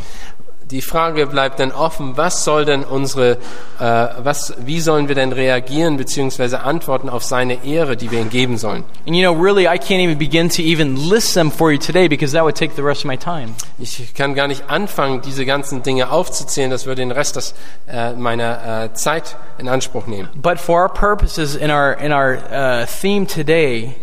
Die 0.73 0.83
Frage 0.83 1.29
bleibt 1.29 1.61
dann 1.61 1.71
offen, 1.71 2.17
was 2.17 2.43
soll 2.43 2.65
denn 2.65 2.83
unsere, 2.83 3.39
äh, 3.79 4.09
was, 4.19 4.53
wie 4.59 4.81
sollen 4.81 5.07
wir 5.07 5.15
denn 5.15 5.31
reagieren 5.31 5.97
bzw. 5.97 6.57
antworten 6.57 7.09
auf 7.09 7.23
seine 7.23 7.65
Ehre, 7.65 7.97
die 7.97 8.11
wir 8.11 8.21
ihm 8.21 8.31
geben 8.31 8.59
sollen? 8.59 8.83
And 9.07 9.15
you 9.15 9.23
know, 9.23 9.33
really, 9.33 9.69
I 9.69 9.79
can't 9.79 10.01
even 10.01 10.19
begin 10.19 10.49
to 10.51 10.63
even 10.63 10.97
list 11.09 11.35
them 11.35 11.53
for 11.53 11.71
you 11.71 11.79
today 11.79 12.09
because 12.09 12.33
that 12.33 12.43
would 12.43 12.57
take 12.57 12.75
the 12.75 12.83
rest 12.83 13.03
of 13.03 13.05
my 13.05 13.17
time. 13.17 13.55
Ich 13.79 14.13
kann 14.15 14.35
gar 14.35 14.49
nicht 14.49 14.69
anfangen, 14.69 15.21
diese 15.21 15.47
ganzen 15.47 15.85
Dinge 15.85 16.11
aufzuzählen. 16.11 16.69
Das 16.69 16.85
würde 16.85 17.03
den 17.03 17.13
Rest 17.13 17.37
des, 17.37 17.55
äh, 17.87 18.15
meiner 18.15 18.87
äh, 18.87 18.93
Zeit 18.95 19.37
in 19.59 19.69
Anspruch 19.69 20.09
nehmen. 20.09 20.29
But 20.35 20.59
for 20.59 20.83
our 20.83 20.89
purposes 20.89 21.55
in 21.55 21.71
our 21.71 21.93
in 21.93 22.13
our 22.13 22.39
uh, 22.51 22.87
theme 22.87 23.29
today, 23.29 23.95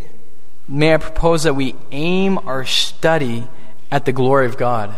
may 0.70 0.96
I 0.96 0.98
propose 0.98 1.44
that 1.44 1.58
we 1.58 1.76
aim 1.92 2.38
our 2.48 2.64
study 2.64 3.44
at 3.92 4.06
the 4.06 4.14
glory 4.14 4.48
of 4.48 4.58
God. 4.58 4.92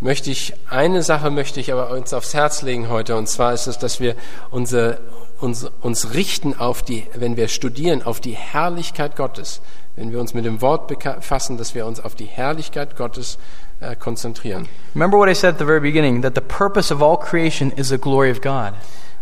Möchte 0.00 0.30
ich, 0.30 0.54
eine 0.68 1.02
Sache 1.02 1.30
möchte 1.30 1.60
ich 1.60 1.72
aber 1.72 1.90
uns 1.90 2.12
aufs 2.12 2.34
Herz 2.34 2.62
legen 2.62 2.88
heute, 2.88 3.16
und 3.16 3.28
zwar 3.28 3.52
ist 3.52 3.66
es, 3.66 3.78
dass 3.78 4.00
wir 4.00 4.14
unsere, 4.50 4.98
uns, 5.40 5.66
uns 5.80 6.14
richten 6.14 6.58
auf 6.58 6.82
die, 6.82 7.06
wenn 7.14 7.36
wir 7.36 7.48
studieren, 7.48 8.02
auf 8.02 8.20
die 8.20 8.36
Herrlichkeit 8.36 9.16
Gottes. 9.16 9.60
Wenn 9.96 10.12
wir 10.12 10.20
uns 10.20 10.32
mit 10.32 10.44
dem 10.44 10.60
Wort 10.60 10.86
befassen, 10.86 11.56
dass 11.56 11.74
wir 11.74 11.84
uns 11.84 11.98
auf 11.98 12.14
die 12.14 12.26
Herrlichkeit 12.26 12.96
Gottes 12.96 13.36
äh, 13.80 13.96
konzentrieren. 13.96 14.68
Remember 14.94 15.18
what 15.18 15.28
I 15.28 15.34
said 15.34 15.54
at 15.54 15.58
the 15.58 15.64
very 15.64 15.80
beginning 15.80 16.22
that 16.22 16.36
the 16.36 16.40
purpose 16.40 16.94
of 16.94 17.02
all 17.02 17.16
creation 17.16 17.72
is 17.72 17.88
the 17.88 17.98
glory 17.98 18.30
of 18.30 18.40
God. 18.40 18.74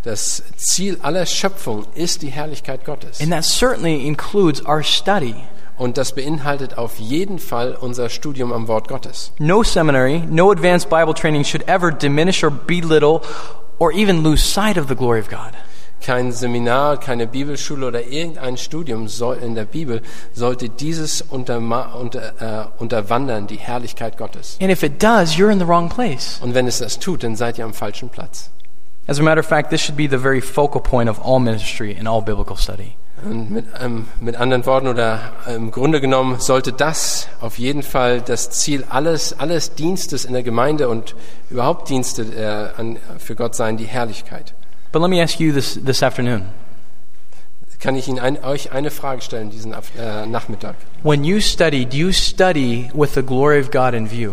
Das 0.02 0.42
Ziel 0.56 0.98
aller 1.02 1.26
Schöpfung 1.26 1.86
ist 1.94 2.22
die 2.22 2.28
Herrlichkeit 2.28 2.84
Gottes. 2.84 3.20
And 3.20 3.32
that 3.32 3.44
certainly 3.44 4.06
includes 4.06 4.64
our 4.64 4.82
study. 4.82 5.34
Und 5.78 5.98
das 5.98 6.14
beinhaltet 6.14 6.78
auf 6.78 6.98
jeden 6.98 7.38
Fall 7.38 7.76
unser 7.78 8.08
Studium 8.08 8.52
am 8.52 8.66
Wort 8.66 8.88
Gottes. 8.88 9.32
No 9.38 9.62
seminary, 9.62 10.22
no 10.28 10.50
advanced 10.50 10.88
Bible 10.88 11.14
training 11.14 11.44
should 11.44 11.68
ever 11.68 11.90
diminish 11.90 12.42
or 12.42 12.50
belittle 12.50 13.20
or 13.78 13.92
even 13.92 14.22
lose 14.22 14.42
sight 14.42 14.78
of 14.78 14.88
the 14.88 14.94
glory 14.94 15.20
of 15.20 15.28
God. 15.28 15.52
Kein 16.00 16.30
Seminar, 16.30 16.98
keine 16.98 17.26
Bibelschule 17.26 17.86
oder 17.86 18.06
irgendein 18.06 18.56
Studium 18.56 19.08
soll, 19.08 19.38
in 19.38 19.54
der 19.54 19.64
Bibel 19.64 20.02
sollte 20.34 20.68
dieses 20.68 21.22
unterma 21.22 21.94
unter, 21.94 22.70
äh, 22.78 22.82
unterwandern, 22.82 23.46
die 23.46 23.56
Herrlichkeit 23.56 24.16
Gottes. 24.16 24.58
And 24.60 24.70
if 24.70 24.82
it 24.82 25.02
does, 25.02 25.36
you're 25.36 25.50
in 25.50 25.58
the 25.58 25.66
wrong 25.66 25.88
place. 25.88 26.38
Und 26.42 26.54
wenn 26.54 26.66
es 26.66 26.78
das 26.78 26.98
tut, 26.98 27.22
dann 27.22 27.34
seid 27.34 27.58
ihr 27.58 27.64
am 27.64 27.74
falschen 27.74 28.08
Platz. 28.08 28.50
As 29.08 29.18
a 29.18 29.22
matter 29.22 29.40
of 29.40 29.46
fact, 29.46 29.70
this 29.70 29.80
should 29.80 29.96
be 29.96 30.08
the 30.08 30.18
very 30.18 30.40
focal 30.40 30.80
point 30.80 31.08
of 31.08 31.18
all 31.24 31.38
ministry 31.38 31.96
and 31.96 32.06
all 32.08 32.20
biblical 32.20 32.56
study. 32.56 32.96
Und 33.24 33.50
mit, 33.50 33.64
ähm, 33.82 34.06
mit 34.20 34.36
anderen 34.36 34.66
Worten 34.66 34.88
oder 34.88 35.32
im 35.46 35.70
Grunde 35.70 36.00
genommen 36.00 36.38
sollte 36.38 36.72
das 36.72 37.28
auf 37.40 37.58
jeden 37.58 37.82
Fall 37.82 38.20
das 38.20 38.50
Ziel 38.50 38.84
alles, 38.88 39.38
alles 39.38 39.74
Dienstes 39.74 40.24
in 40.26 40.34
der 40.34 40.42
Gemeinde 40.42 40.88
und 40.88 41.14
überhaupt 41.48 41.88
Dienste 41.88 42.22
äh, 42.22 42.78
an, 42.78 42.98
für 43.18 43.34
Gott 43.34 43.54
sein, 43.54 43.78
die 43.78 43.86
Herrlichkeit. 43.86 44.54
But 44.92 45.00
let 45.00 45.10
me 45.10 45.22
ask 45.22 45.40
you 45.40 45.52
this, 45.52 45.80
this 45.84 46.02
afternoon. 46.02 46.46
Kann 47.78 47.94
ich 47.94 48.08
Ihnen 48.08 48.18
ein, 48.18 48.42
euch 48.42 48.72
eine 48.72 48.90
Frage 48.90 49.22
stellen 49.22 49.50
diesen 49.50 49.72
äh, 49.72 50.26
Nachmittag? 50.26 50.76
When 51.02 51.24
you 51.24 51.40
study, 51.40 51.84
do 51.84 51.96
you 51.96 52.12
study 52.12 52.90
with 52.94 53.14
the 53.14 53.22
glory 53.22 53.60
of 53.60 53.70
God 53.70 53.94
in 53.94 54.10
view? 54.10 54.32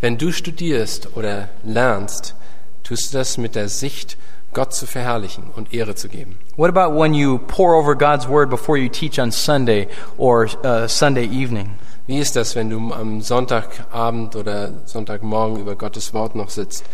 Wenn 0.00 0.18
du 0.18 0.32
studierst 0.32 1.16
oder 1.16 1.48
lernst, 1.62 2.34
tust 2.82 3.12
du 3.12 3.18
das 3.18 3.38
mit 3.38 3.54
der 3.54 3.68
Sicht, 3.68 4.16
Gott 4.52 4.74
zu 4.74 4.86
verherrlichen 4.86 5.44
und 5.54 5.72
Ehre 5.72 5.94
zu 5.94 6.08
geben. 6.08 6.36
What 6.56 6.74
about 6.76 6.98
when 6.98 7.14
you 7.14 7.38
pour 7.38 7.74
over 7.74 7.94
God's 7.94 8.28
word 8.28 8.50
before 8.50 8.78
you 8.78 8.88
teach 8.88 9.18
on 9.18 9.30
Sunday 9.30 9.88
or 10.18 10.48
uh, 10.64 10.88
Sunday 10.88 11.24
evening? 11.24 11.76
Wie 12.06 12.18
ist 12.18 12.34
das, 12.34 12.56
wenn 12.56 12.70
du 12.70 12.92
am 12.92 13.20
Sonntagabend 13.20 14.34
oder 14.34 14.72
Sonntagmorgen 14.84 15.60
über 15.60 15.76
Gottes 15.76 16.12
Wort 16.12 16.34
noch 16.34 16.50
sitzt? 16.50 16.84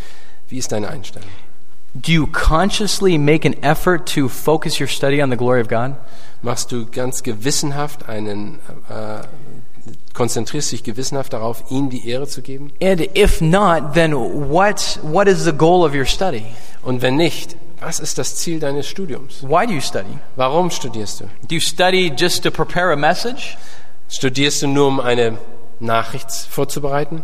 Wie 0.48 0.58
ist 0.58 0.72
deine 0.72 0.88
Einstellung? 0.88 1.30
Do 1.94 2.12
you 2.12 2.26
consciously 2.26 3.16
make 3.16 3.46
an 3.46 3.54
effort 3.62 4.04
to 4.14 4.28
focus 4.28 4.78
your 4.78 4.86
study 4.86 5.22
on 5.22 5.30
the 5.30 5.36
glory 5.36 5.62
of 5.62 5.68
God? 5.68 5.96
Machst 6.42 6.70
du 6.70 6.84
ganz 6.84 7.22
gewissenhaft 7.22 8.06
einen, 8.08 8.58
äh, 8.90 9.22
konzentrierst 10.16 10.72
dich 10.72 10.83
gewissenhaft 10.83 11.33
darauf, 11.33 11.70
ihm 11.70 11.90
die 11.90 12.09
Ehre 12.09 12.26
zu 12.26 12.42
geben? 12.42 12.72
And 12.83 13.00
if 13.16 13.40
not, 13.40 13.94
then 13.94 14.12
what, 14.12 14.98
what 15.02 15.29
is 15.29 15.44
the 15.44 15.52
goal 15.52 15.85
of 15.85 15.94
your 15.94 16.07
study? 16.07 16.44
Und 16.83 17.02
wenn 17.02 17.16
nicht, 17.16 17.55
was 17.81 18.00
ist 18.00 18.18
das 18.18 18.37
Ziel 18.37 18.59
deines 18.59 18.88
Studiums? 18.88 19.42
Why 19.42 19.66
do 19.66 19.74
you 19.74 19.81
study? 19.81 20.18
Warum 20.35 20.70
studierst 20.70 21.20
du? 21.20 21.24
Do 21.46 21.55
you 21.55 21.61
study 21.61 22.11
just 22.16 22.42
to 22.42 22.50
prepare 22.50 22.90
a 22.92 22.96
message? 22.96 23.57
Studierst 24.09 24.62
du 24.62 24.68
nur, 24.68 24.88
um 24.88 25.00
eine 25.00 25.38
Nachricht 25.79 26.31
vorzubereiten? 26.31 27.22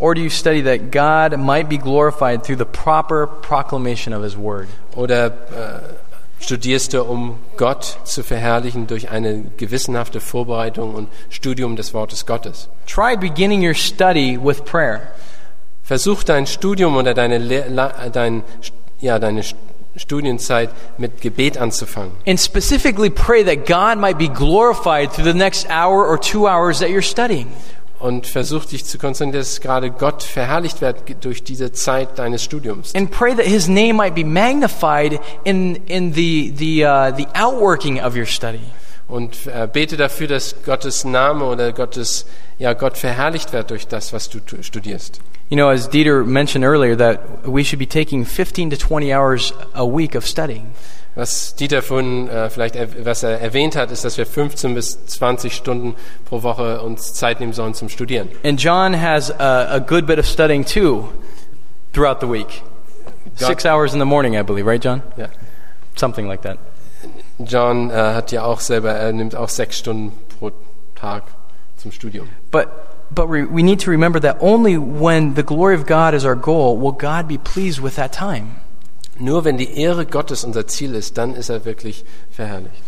Or 0.00 0.14
do 0.14 0.20
you 0.20 0.30
study 0.30 0.62
that 0.62 0.90
God 0.92 1.38
might 1.38 1.68
be 1.68 1.76
glorified 1.76 2.44
through 2.44 2.58
the 2.58 2.64
proper 2.64 3.26
proclamation 3.26 4.12
of 4.12 4.22
His 4.22 4.36
Word? 4.36 4.68
Oder 4.96 5.26
äh, 5.26 6.07
studierst 6.40 6.92
du, 6.92 7.02
um 7.02 7.38
Gott 7.56 7.98
zu 8.04 8.22
verherrlichen 8.22 8.86
durch 8.86 9.10
eine 9.10 9.44
gewissenhafte 9.56 10.20
Vorbereitung 10.20 10.94
und 10.94 11.08
Studium 11.30 11.76
des 11.76 11.94
Wortes 11.94 12.26
Gottes? 12.26 12.68
Try 12.86 13.16
beginning 13.16 13.64
your 13.66 13.74
study 13.74 14.38
with 14.40 14.64
prayer. 14.64 15.12
Versuch 15.82 16.22
dein 16.22 16.46
Studium 16.46 16.96
oder 16.96 17.14
deine, 17.14 17.40
dein, 18.12 18.42
ja, 19.00 19.18
deine 19.18 19.42
Studienzeit 19.96 20.70
mit 20.96 21.20
Gebet 21.20 21.58
anzufangen. 21.58 22.12
And 22.26 22.38
specifically 22.38 23.10
pray 23.10 23.42
that 23.42 23.66
God 23.66 23.98
might 23.98 24.18
be 24.18 24.28
glorified 24.28 25.12
through 25.12 25.24
the 25.24 25.38
next 25.38 25.66
hour 25.70 26.06
or 26.06 26.18
two 26.18 26.46
hours 26.46 26.78
that 26.80 26.90
you're 26.90 27.02
studying. 27.02 27.48
Und 28.00 28.28
versuch 28.28 28.64
dich 28.64 28.84
zu 28.84 28.96
konzentrieren, 28.96 29.40
dass 29.40 29.60
gerade 29.60 29.90
Gott 29.90 30.22
verherrlicht 30.22 30.80
wird 30.80 31.24
durch 31.24 31.42
diese 31.42 31.72
Zeit 31.72 32.18
deines 32.18 32.44
Studiums. 32.44 32.94
And 32.94 33.10
pray 33.10 33.34
that 33.34 33.44
His 33.44 33.66
name 33.66 33.94
might 33.94 34.14
be 34.14 34.24
magnified 34.24 35.20
in, 35.44 35.76
in 35.86 36.12
the, 36.12 36.52
the, 36.56 36.84
uh, 36.84 37.12
the 37.16 37.26
outworking 37.34 38.00
of 38.00 38.14
your 38.14 38.26
study. 38.26 38.60
Und 39.08 39.46
äh, 39.46 39.66
bete 39.72 39.96
dafür, 39.96 40.28
dass 40.28 40.54
Gottes 40.64 41.04
Name 41.04 41.44
oder 41.44 41.72
Gottes, 41.72 42.26
ja, 42.58 42.74
Gott 42.74 42.98
verherrlicht 42.98 43.52
wird 43.52 43.70
durch 43.70 43.88
das, 43.88 44.12
was 44.12 44.28
du 44.28 44.38
tu- 44.40 44.62
studierst. 44.62 45.20
You 45.48 45.56
know, 45.56 45.68
as 45.70 45.88
Dieter 45.88 46.24
mentioned 46.24 46.64
earlier, 46.64 46.96
that 46.98 47.20
we 47.46 47.64
should 47.64 47.78
be 47.78 47.88
taking 47.88 48.26
15 48.26 48.68
to 48.70 48.76
20 48.76 49.14
hours 49.14 49.54
a 49.72 49.82
week 49.82 50.14
of 50.14 50.26
studying. 50.26 50.66
Was 51.18 51.56
Dieter 51.56 51.82
von 51.82 52.28
äh, 52.28 52.48
vielleicht 52.48 52.76
er, 52.76 53.04
was 53.04 53.24
er 53.24 53.40
erwähnt 53.40 53.74
hat, 53.74 53.90
ist, 53.90 54.04
dass 54.04 54.16
wir 54.18 54.24
15 54.24 54.72
bis 54.74 55.04
20 55.06 55.52
Stunden 55.52 55.96
pro 56.26 56.44
Woche 56.44 56.80
uns 56.80 57.12
Zeit 57.12 57.40
nehmen 57.40 57.52
sollen 57.52 57.74
zum 57.74 57.88
Studieren. 57.88 58.28
And 58.44 58.62
John 58.62 58.94
has 58.94 59.32
a, 59.32 59.64
a 59.68 59.78
good 59.80 60.06
bit 60.06 60.20
of 60.20 60.26
studying 60.26 60.64
too 60.64 61.08
throughout 61.92 62.20
the 62.20 62.28
week. 62.28 62.62
Six 63.34 63.66
hours 63.66 63.94
in 63.94 63.98
the 63.98 64.04
morning, 64.04 64.36
I 64.36 64.44
believe, 64.44 64.64
right, 64.64 64.82
John? 64.82 65.02
Ja. 65.16 65.26
Something 65.96 66.28
like 66.28 66.42
that. 66.42 66.56
John 67.40 67.90
äh, 67.90 67.94
hat 67.94 68.30
ja 68.30 68.44
auch 68.44 68.60
selber, 68.60 68.92
er 68.92 69.12
nimmt 69.12 69.34
auch 69.34 69.48
sechs 69.48 69.76
Stunden 69.76 70.12
pro 70.38 70.52
Tag 70.94 71.24
zum 71.78 71.90
Studium. 71.90 72.28
But 72.52 72.68
but 73.10 73.28
we, 73.28 73.44
we 73.44 73.64
need 73.64 73.80
to 73.80 73.90
remember 73.90 74.20
that 74.20 74.36
only 74.40 74.78
when 74.78 75.34
the 75.34 75.42
glory 75.42 75.74
of 75.74 75.84
God 75.84 76.14
is 76.14 76.24
our 76.24 76.36
goal 76.36 76.76
will 76.76 76.92
God 76.92 77.26
be 77.26 77.38
pleased 77.38 77.80
with 77.80 77.96
that 77.96 78.12
time. 78.12 78.60
Nur 79.18 79.44
wenn 79.44 79.56
die 79.58 79.78
Ehre 79.78 80.06
Gottes 80.06 80.44
unser 80.44 80.66
Ziel 80.66 80.94
ist, 80.94 81.18
dann 81.18 81.34
ist 81.34 81.48
er 81.48 81.64
wirklich 81.64 82.04
verherrlicht. 82.30 82.82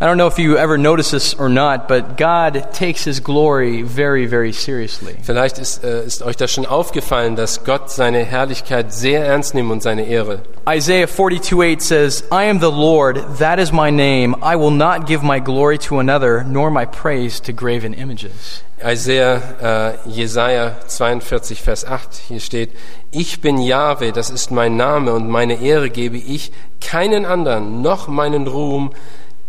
I 0.00 0.06
don't 0.06 0.16
know 0.16 0.26
if 0.26 0.38
you 0.38 0.56
ever 0.56 0.78
notice 0.78 1.12
this 1.12 1.32
or 1.34 1.48
not, 1.48 1.86
but 1.86 2.16
God 2.16 2.72
takes 2.72 3.04
his 3.04 3.20
glory 3.20 3.82
very, 3.82 4.26
very 4.26 4.52
seriously. 4.52 5.16
Vielleicht 5.22 5.58
ist, 5.58 5.84
äh, 5.84 6.04
ist 6.04 6.22
euch 6.22 6.36
das 6.36 6.50
schon 6.50 6.66
aufgefallen, 6.66 7.36
dass 7.36 7.64
Gott 7.64 7.90
seine 7.90 8.24
Herrlichkeit 8.24 8.92
sehr 8.92 9.24
ernst 9.24 9.54
nimmt 9.54 9.70
und 9.70 9.82
seine 9.82 10.04
Ehre. 10.06 10.42
Isaiah 10.68 11.06
42 11.06 11.52
8 11.52 11.80
says, 11.80 12.24
I 12.32 12.48
am 12.50 12.60
the 12.60 12.70
Lord, 12.70 13.38
that 13.38 13.60
is 13.60 13.72
my 13.72 13.90
name. 13.90 14.34
I 14.42 14.56
will 14.56 14.72
not 14.72 15.06
give 15.06 15.22
my 15.22 15.38
glory 15.38 15.78
to 15.78 16.00
another, 16.00 16.42
nor 16.44 16.70
my 16.70 16.84
praise 16.84 17.40
to 17.42 17.52
graven 17.52 17.94
images. 17.94 18.62
Isaiah, 18.84 19.96
äh, 20.06 20.08
Jesaja 20.08 20.76
42, 20.88 21.62
Vers 21.62 21.84
8, 21.84 22.14
hier 22.28 22.40
steht, 22.40 22.70
ich 23.12 23.40
bin 23.40 23.58
Jahwe, 23.58 24.10
das 24.12 24.30
ist 24.30 24.50
mein 24.50 24.76
Name 24.76 25.12
und 25.12 25.28
meine 25.28 25.60
Ehre 25.60 25.90
gebe 25.90 26.16
ich 26.16 26.50
keinen 26.80 27.24
anderen, 27.24 27.82
noch 27.82 28.08
meinen 28.08 28.48
Ruhm 28.48 28.90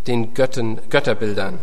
den 0.08 0.34
Götten, 0.34 0.80
Götterbildern. 0.90 1.60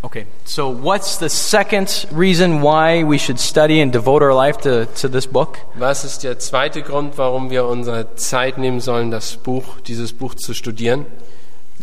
Okay, 0.00 0.26
so 0.44 0.68
what's 0.70 1.18
the 1.18 1.28
second 1.28 2.06
reason 2.12 2.62
why 2.62 3.02
we 3.02 3.18
should 3.18 3.40
study 3.40 3.80
and 3.80 3.92
devote 3.92 4.22
our 4.22 4.32
life 4.32 4.58
to, 4.58 4.86
to 5.00 5.08
this 5.08 5.26
book? 5.26 5.58
Was 5.74 6.04
ist 6.04 6.22
der 6.22 6.38
zweite 6.38 6.82
Grund, 6.82 7.18
warum 7.18 7.50
wir 7.50 7.64
unsere 7.66 8.14
Zeit 8.14 8.58
nehmen 8.58 8.80
sollen, 8.80 9.10
das 9.10 9.36
Buch, 9.38 9.80
dieses 9.86 10.12
Buch 10.12 10.36
zu 10.36 10.54
studieren? 10.54 11.04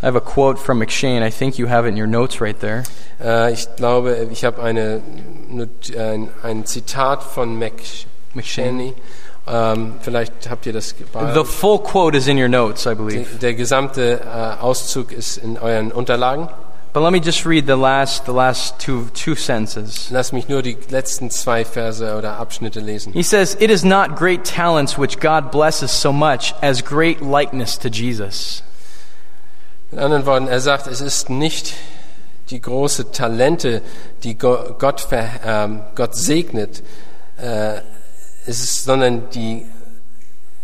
I 0.01 0.05
have 0.05 0.15
a 0.17 0.21
quote 0.21 0.57
from 0.57 0.79
McShane. 0.79 1.25
I 1.25 1.29
think 1.29 1.57
you 1.57 1.67
have 1.67 1.85
it 1.85 1.91
in 1.93 1.97
your 1.99 2.07
notes 2.07 2.39
right 2.39 2.57
there. 2.59 2.83
Äh, 3.21 3.51
ich 3.51 3.67
glaube, 3.75 4.27
ich 4.31 4.45
habe 4.45 4.61
eine, 4.61 5.01
Not- 5.49 5.95
ein, 5.97 6.29
ein 6.41 6.65
Zitat 6.65 7.21
von 7.23 7.57
Mc, 7.57 8.05
McShaney. 8.33 8.93
Ähm, 9.47 9.95
vielleicht 10.01 10.49
habt 10.49 10.65
ihr 10.65 10.73
das 10.73 10.95
The 11.33 11.43
full 11.45 11.79
quote 11.79 12.17
is 12.17 12.27
in 12.27 12.37
your 12.39 12.47
notes, 12.47 12.85
I 12.85 12.95
believe. 12.95 13.37
Der 13.39 13.53
gesamte 13.53 14.21
äh, 14.21 14.61
Auszug 14.61 15.11
ist 15.11 15.37
in 15.37 15.57
euren 15.59 15.91
Unterlagen. 15.91 16.49
But 16.93 17.03
let 17.03 17.11
me 17.11 17.19
just 17.19 17.45
read 17.45 17.65
the 17.67 17.73
last, 17.75 18.25
the 18.25 18.31
last 18.31 18.79
two, 18.79 19.07
two 19.13 19.35
sentences. 19.35 20.09
Lass 20.11 20.31
mich 20.31 20.47
nur 20.47 20.61
die 20.61 20.77
letzten 20.89 21.29
zwei 21.29 21.65
Verse 21.65 22.15
oder 22.17 22.37
Abschnitte 22.39 22.79
lesen. 22.79 23.11
He 23.11 23.21
says, 23.21 23.55
It 23.59 23.69
is 23.69 23.83
not 23.83 24.15
great 24.15 24.45
talents 24.45 24.97
which 24.97 25.19
God 25.19 25.51
blesses 25.51 25.91
so 25.91 26.13
much 26.13 26.55
as 26.61 26.81
great 26.83 27.19
likeness 27.21 27.77
to 27.79 27.89
Jesus. 27.89 28.63
In 29.91 29.99
anderen 29.99 30.25
Worten, 30.25 30.47
er 30.47 30.61
sagt, 30.61 30.87
es 30.87 31.01
ist 31.01 31.29
nicht 31.29 31.73
die 32.49 32.61
große 32.61 33.11
Talente, 33.11 33.81
die 34.23 34.37
Go- 34.37 34.75
Gott, 34.79 35.01
ver, 35.01 35.25
ähm, 35.45 35.81
Gott 35.95 36.15
segnet, 36.15 36.81
äh, 37.37 37.81
es 38.45 38.61
ist, 38.61 38.83
sondern 38.83 39.29
die, 39.31 39.65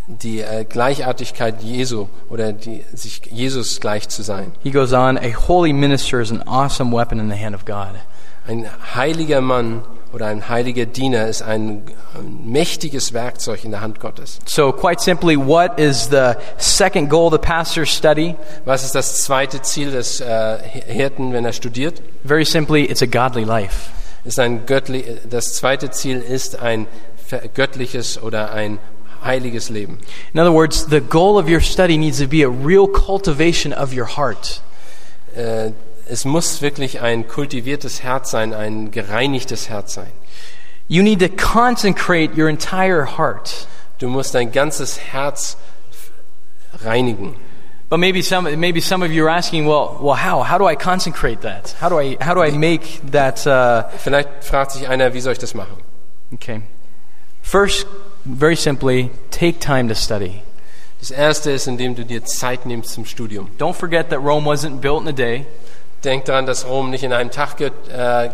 die 0.08 0.41
äh, 0.41 0.65
Gleichartigkeit 0.65 1.62
Jesu 1.62 2.08
oder 2.30 2.54
die, 2.54 2.84
sich 2.94 3.22
Jesus 3.32 3.80
gleich 3.80 4.10
zu 4.10 4.24
sein. 4.24 4.52
He 4.63 4.72
goes 4.72 4.94
on, 4.94 5.17
A 5.17 5.34
holy 5.48 5.74
minister 5.74 6.22
is 6.22 6.32
an 6.32 6.44
awesome 6.48 6.91
weapon 6.96 7.20
in 7.20 7.30
the 7.30 7.38
hand 7.38 7.56
of 7.56 7.65
God. 7.65 7.96
Ein 8.48 8.67
heiliger 8.96 9.41
Mann 9.41 9.84
oder 10.13 10.28
ein 10.28 10.50
heiliger 10.50 10.86
Diener 10.86 11.28
ist 11.28 11.41
ein, 11.41 11.84
ein 12.15 12.52
mächtiges 12.52 13.13
Werkzeug 13.13 13.63
in 13.63 13.72
der 13.72 13.82
Hand 13.82 14.00
Gottes. 14.00 14.39
So, 14.46 14.72
quite 14.72 15.02
simply, 15.02 15.38
what 15.38 15.80
is 15.80 16.10
the 16.10 16.34
second 16.58 17.10
goal 17.10 17.28
of 17.28 17.34
the 17.34 17.39
pastor's 17.39 17.89
study? 17.89 18.36
Was 18.65 18.84
ist 18.84 18.96
das 18.96 19.24
zweite 19.24 19.62
Ziel 19.62 19.91
des 19.91 20.20
äh, 20.20 20.58
Hirten, 20.88 21.34
wenn 21.34 21.46
er 21.46 21.54
studiert? 21.54 22.02
Very 22.26 22.46
simply, 22.46 22.86
it's 22.86 23.02
a 23.02 23.06
godly 23.06 23.44
life. 23.44 23.91
Ist 24.24 24.39
ein 24.39 24.67
göttli 24.67 25.04
das 25.30 25.56
zweite 25.56 25.89
Ziel 25.89 26.20
ist 26.20 26.60
ein 26.60 26.86
göttliches 27.39 28.22
oder 28.22 28.52
ein 28.52 28.80
heiliges 29.24 29.70
Leben. 29.70 30.00
In 30.34 30.39
other 30.39 30.54
words, 30.54 30.88
the 30.89 31.02
goal 31.02 31.38
of 31.38 31.48
your 31.50 31.62
study 31.62 31.98
needs 31.98 32.20
to 32.20 32.28
be 32.28 32.44
a 32.44 32.50
real 32.50 32.88
cultivation 32.88 33.74
of 33.74 33.94
your 33.94 34.17
heart. 34.17 34.62
Äh, 35.36 35.72
es 36.08 36.26
muss 36.26 36.62
wirklich 36.62 37.02
ein 37.02 37.28
kultiviertes 37.28 38.04
Herz 38.04 38.32
sein, 38.32 38.54
ein 38.54 38.91
gereinigtes 38.91 39.70
Herz 39.70 39.94
sein. 39.94 40.12
You 40.88 41.04
need 41.04 41.20
to 41.20 41.30
consecrate 41.30 42.36
your 42.38 42.50
entire 42.50 43.17
heart. 43.17 43.67
Du 44.00 44.10
musst 44.10 44.34
dein 44.34 44.52
ganzes 44.52 45.00
Herz 45.00 45.56
reinigen. 46.84 47.36
But 47.89 48.00
maybe 48.00 48.22
some, 48.22 48.44
maybe 48.58 48.82
some 48.82 49.04
of 49.04 49.12
you 49.12 49.26
are 49.26 49.30
asking, 49.30 49.65
well, 49.67 49.98
well, 50.02 50.15
how? 50.15 50.44
How 50.44 50.58
do 50.58 50.65
I 50.65 50.76
consecrate 50.76 51.41
that? 51.41 51.76
How 51.80 51.89
do 51.89 52.00
I, 52.00 52.17
how 52.22 52.34
do 52.34 52.41
I 52.41 52.52
make 52.52 53.02
that? 53.12 53.46
Uh, 53.46 53.84
Vielleicht 53.98 54.30
fragt 54.44 54.72
sich 54.72 54.88
einer, 54.88 55.13
wie 55.13 55.20
soll 55.20 55.34
ich 55.34 55.39
das 55.39 55.54
machen? 55.54 55.76
okay. 56.34 56.62
First, 57.52 57.86
very 58.24 58.56
simply, 58.56 59.10
take 59.30 59.60
time 59.60 59.90
to 59.90 59.94
study. 59.94 60.42
Das 61.02 61.12
erste 61.12 61.52
ist, 61.52 61.68
indem 61.68 61.96
du 61.96 62.06
dir 62.06 62.24
Zeit 62.24 62.66
nimmst 62.66 62.94
zum 62.94 63.06
Studium. 63.06 63.50
Don't 63.58 63.74
forget 63.74 64.10
that 64.10 64.20
Rome 64.20 64.46
wasn't 64.46 64.80
built 64.80 65.02
in 65.02 65.10
a 65.10 65.12
day. 65.12 65.46
Denk 66.02 66.24
daran, 66.24 66.46
dass 66.46 66.66
Rom 66.66 66.92
nicht 66.92 67.04
in 67.04 67.12
einem 67.12 67.30
Tag 67.30 67.58
ge, 67.58 67.72
äh, 67.94 68.30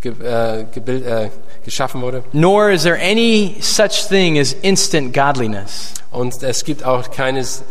ge, 0.00 0.10
äh, 0.10 0.66
gebild, 0.74 1.06
äh, 1.06 1.30
geschaffen 1.64 2.02
wurde. 2.02 2.24
Nor 2.32 2.70
is 2.70 2.82
there 2.82 2.98
any 3.00 3.58
such 3.60 4.08
thing 4.08 4.40
as 4.40 4.54
instant 4.54 5.14
godliness. 5.14 5.94
Und 6.10 6.42
es 6.42 6.64
gibt 6.64 6.82
auch 6.82 7.12
keines, 7.12 7.62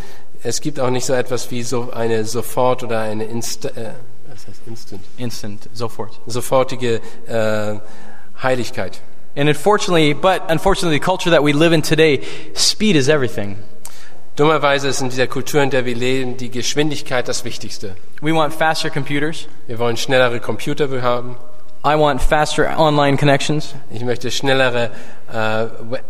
es 0.41 0.61
gibt 0.61 0.79
auch 0.79 0.89
nicht 0.89 1.05
so 1.05 1.11
etwas 1.11 1.51
wie 1.51 1.63
so 1.63 1.91
eine 1.91 2.23
sofort 2.23 2.81
oder 2.81 3.01
eine 3.01 3.25
Insta, 3.25 3.67
äh, 3.71 3.91
was 4.29 4.47
heißt 4.47 4.61
instant? 4.67 5.01
Instant, 5.17 5.69
sofort. 5.73 6.17
sofortige 6.27 7.01
äh, 7.27 7.75
Heiligkeit. 8.41 9.01
And 9.35 9.49
unfortunately, 9.49 10.13
but 10.13 10.43
unfortunately, 10.49 10.97
the 10.99 11.03
culture 11.05 11.29
that 11.31 11.43
we 11.43 11.51
live 11.53 11.73
in 11.73 11.81
today, 11.81 12.21
speed 12.53 12.95
is 12.95 13.09
everything. 13.09 13.57
Dummerweise 14.37 14.87
ist 14.89 15.01
in 15.01 15.09
dieser 15.09 15.27
Kultur, 15.27 15.61
in 15.61 15.69
der 15.69 15.85
wir 15.85 15.95
leben, 15.95 16.35
die 16.37 16.49
Geschwindigkeit 16.49 17.27
das 17.27 17.45
Wichtigste. 17.45 17.95
We 18.21 18.33
want 18.33 18.53
faster 18.53 18.89
computers. 18.89 19.47
Wir 19.67 19.79
wollen 19.79 19.95
schnellere 19.97 20.39
Computer 20.39 20.89
haben. 21.01 21.37
I 21.85 21.95
want 21.97 22.21
faster 22.21 22.77
online 22.79 23.15
connections. 23.17 23.75
Ich 23.91 24.03
möchte 24.03 24.31
schnellere 24.31 24.89
äh, 25.31 25.67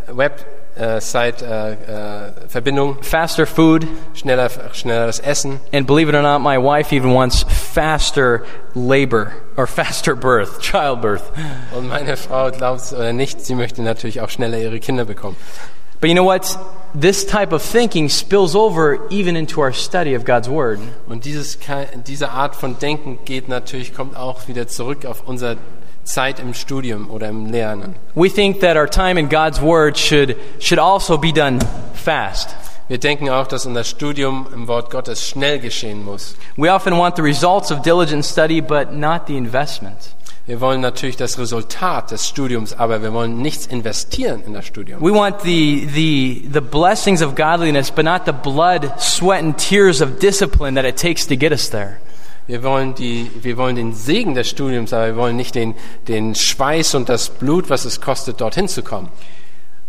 We- 0.08 0.32
äh, 0.76 1.00
Zeit, 1.00 1.42
äh, 1.42 1.74
äh, 1.74 2.32
Verbindung, 2.48 3.02
faster 3.02 3.46
food, 3.46 3.88
schneller, 4.14 4.50
schnelleres 4.74 5.20
Essen. 5.20 5.60
and 5.72 5.88
believe 5.88 6.10
it 6.10 6.16
or 6.16 6.22
not, 6.22 6.42
my 6.42 6.58
wife 6.58 6.94
even 6.94 7.14
wants 7.14 7.44
faster 7.44 8.46
labor 8.74 9.34
or 9.58 9.68
faster 9.68 10.16
birth, 10.16 10.60
childbirth. 10.62 11.24
Und 11.76 11.88
meine 11.88 12.18
Frau 12.18 12.52
glaubt 12.52 12.82
es 12.82 12.94
oder 12.94 13.14
nicht, 13.14 13.42
sie 13.42 13.56
möchte 13.56 13.82
natürlich 13.82 14.22
auch 14.22 14.30
schneller 14.30 14.58
ihre 14.58 14.80
Kinder 14.80 15.06
bekommen. 15.06 15.38
But 16.02 16.10
you 16.10 16.14
know 16.14 16.26
what? 16.26 16.58
This 16.94 17.26
type 17.26 17.54
of 17.54 17.64
thinking 17.64 18.10
spills 18.10 18.54
over 18.54 19.00
even 19.10 19.36
into 19.36 19.62
our 19.62 19.74
study 19.74 20.14
of 20.14 20.26
God's 20.26 20.50
Word. 20.50 20.80
Und 21.08 21.26
dieses, 21.26 21.58
diese 22.06 22.32
Art 22.32 22.56
von 22.56 22.78
Denken 22.80 23.20
geht 23.26 23.48
natürlich, 23.48 23.94
kommt 23.94 24.16
auch 24.16 24.48
wieder 24.48 24.68
zurück 24.68 25.06
auf 25.06 25.24
unsere 25.26 25.58
Zeit 26.06 26.40
im 26.40 26.54
Studium 26.54 27.10
oder 27.10 27.28
im 27.28 27.48
Lernen. 27.52 27.96
We 28.16 28.30
think 28.30 28.62
that 28.62 28.78
our 28.78 28.90
time 28.90 29.20
in 29.20 29.28
God's 29.28 29.62
Word 29.62 29.98
should, 29.98 30.38
should 30.60 30.80
also 30.80 31.18
be 31.18 31.34
done 31.34 31.60
fast. 31.94 32.56
Wir 32.88 33.00
denken 33.00 33.30
auch, 33.30 33.48
dass 33.48 33.66
unser 33.66 33.84
Studium 33.84 34.48
im 34.54 34.68
Wort 34.68 34.92
Gottes 34.92 35.28
schnell 35.28 35.60
geschehen 35.60 36.06
muss. 36.06 36.36
We 36.56 36.72
often 36.72 36.98
want 36.98 37.16
the 37.16 37.24
results 37.24 37.72
of 37.72 37.82
diligent 37.82 38.24
study, 38.24 38.62
but 38.62 38.94
not 38.94 39.24
the 39.28 39.36
investment. 39.36 40.16
Wir 40.46 40.62
wollen 40.62 40.82
natürlich 40.82 41.18
das 41.18 41.40
Resultat 41.40 42.12
des 42.12 42.28
Studiums, 42.28 42.74
aber 42.74 43.02
wir 43.02 43.12
wollen 43.12 43.42
nichts 43.42 43.66
investieren 43.66 44.44
in 44.46 44.54
das 44.54 44.68
Studium. 44.68 45.02
We 45.02 45.12
want 45.12 45.42
the, 45.42 45.88
the, 45.92 46.48
the 46.54 46.62
blessings 46.62 47.24
of 47.24 47.34
godliness, 47.34 47.90
but 47.90 48.06
not 48.06 48.26
the 48.26 48.32
blood, 48.32 48.94
sweat, 49.00 49.44
and 49.44 49.58
tears 49.58 50.02
of 50.02 50.20
discipline 50.20 50.76
that 50.76 50.86
it 50.86 50.98
takes 50.98 51.26
to 51.26 51.36
get 51.36 51.52
us 51.52 51.72
there. 51.72 51.98
Wir 52.48 52.62
wollen, 52.62 52.94
die, 52.94 53.32
wir 53.42 53.58
wollen 53.58 53.76
den 53.76 53.94
Segen 53.94 54.36
des 54.36 54.50
Studiums, 54.50 54.94
aber 54.94 55.08
wir 55.08 55.16
wollen 55.16 55.36
nicht 55.36 55.56
den, 55.56 55.74
den 56.08 56.36
Schweiß 56.36 56.94
und 56.96 57.10
das 57.10 57.30
Blut, 57.30 57.70
was 57.70 57.86
es 57.86 58.02
kostet, 58.02 58.40
dorthin 58.40 58.68
zu 58.68 58.84
kommen. 58.84 59.10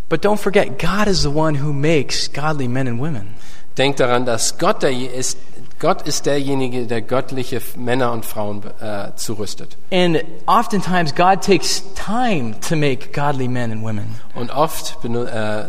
But 0.08 0.24
don't 0.24 0.38
forget, 0.38 0.78
God 0.78 1.08
is 1.08 1.22
the 1.22 1.28
one 1.28 1.62
who 1.62 1.72
makes 1.72 2.32
godly 2.32 2.68
men 2.68 2.86
and 2.86 3.00
women. 3.00 3.34
Denkt 3.76 4.00
daran, 4.00 4.24
dass 4.24 4.56
Gott, 4.56 4.82
der 4.82 4.92
ist, 4.92 5.36
Gott 5.80 6.02
ist 6.02 6.24
derjenige, 6.24 6.86
der 6.86 7.02
göttliche 7.02 7.60
Männer 7.76 8.12
und 8.12 8.24
Frauen 8.24 8.62
äh, 8.80 9.14
zurüstet. 9.16 9.76
And 9.90 10.22
oftentimes, 10.46 11.14
God 11.14 11.42
takes 11.42 11.82
time 11.94 12.54
to 12.66 12.76
make 12.76 13.08
godly 13.12 13.48
men 13.48 13.72
and 13.72 13.82
women. 13.82 14.14
Und 14.34 14.50
oft 14.50 14.96
äh, 15.04 15.64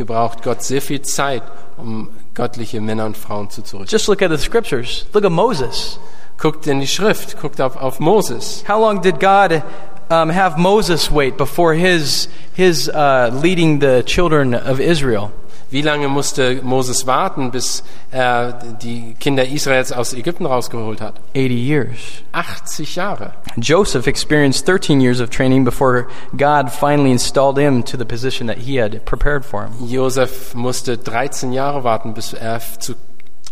gebraucht 0.00 0.42
Gott 0.42 0.62
sehr 0.62 0.80
viel 0.80 1.02
Zeit, 1.02 1.42
um 1.76 2.08
göttliche 2.34 2.80
Männer 2.80 3.04
und 3.04 3.16
Frauen 3.16 3.50
zu 3.50 3.62
zuzurüsten. 3.62 3.98
Just 3.98 4.08
look 4.08 4.22
at 4.22 4.30
the 4.30 4.38
scriptures. 4.38 5.04
Look 5.12 5.24
at 5.24 5.32
Moses. 5.32 5.98
Guckt 6.38 6.66
in 6.66 6.80
die 6.80 6.86
Schrift, 6.86 7.38
guckt 7.38 7.60
auf, 7.60 7.76
auf 7.76 8.00
Moses. 8.00 8.64
How 8.66 8.80
long 8.80 9.02
did 9.02 9.20
God 9.20 9.62
um, 10.10 10.30
have 10.30 10.58
Moses 10.58 11.10
wait 11.10 11.36
before 11.36 11.74
his, 11.74 12.28
his 12.54 12.88
uh, 12.88 13.30
leading 13.42 13.80
the 13.80 14.02
children 14.06 14.54
of 14.54 14.80
Israel? 14.80 15.32
Wie 15.70 15.82
lange 15.82 16.08
musste 16.08 16.60
Moses 16.64 17.06
warten, 17.06 17.52
bis 17.52 17.84
er 18.10 18.52
die 18.82 19.14
Kinder 19.20 19.46
Israels 19.46 19.92
aus 19.92 20.12
Ägypten 20.12 20.46
rausgeholt 20.46 21.00
hat? 21.00 21.14
80 21.36 21.50
years. 21.50 21.98
80 22.32 22.96
Jahre. 22.96 23.32
Joseph 23.56 24.08
experienced 24.08 24.66
13 24.66 25.00
years 25.00 25.20
of 25.20 25.30
training 25.30 25.64
before 25.64 26.08
God 26.36 26.72
finally 26.72 27.12
installed 27.12 27.56
him 27.56 27.84
to 27.84 27.96
the 27.96 28.04
position 28.04 28.48
that 28.48 28.58
he 28.58 28.80
had 28.80 29.04
prepared 29.04 29.44
for 29.44 29.64
him. 29.64 29.88
Josef 29.88 30.56
musste 30.56 30.96
13 30.96 31.52
Jahre 31.52 31.84
warten, 31.84 32.14
bis 32.14 32.32
er 32.32 32.60
zu, 32.80 32.94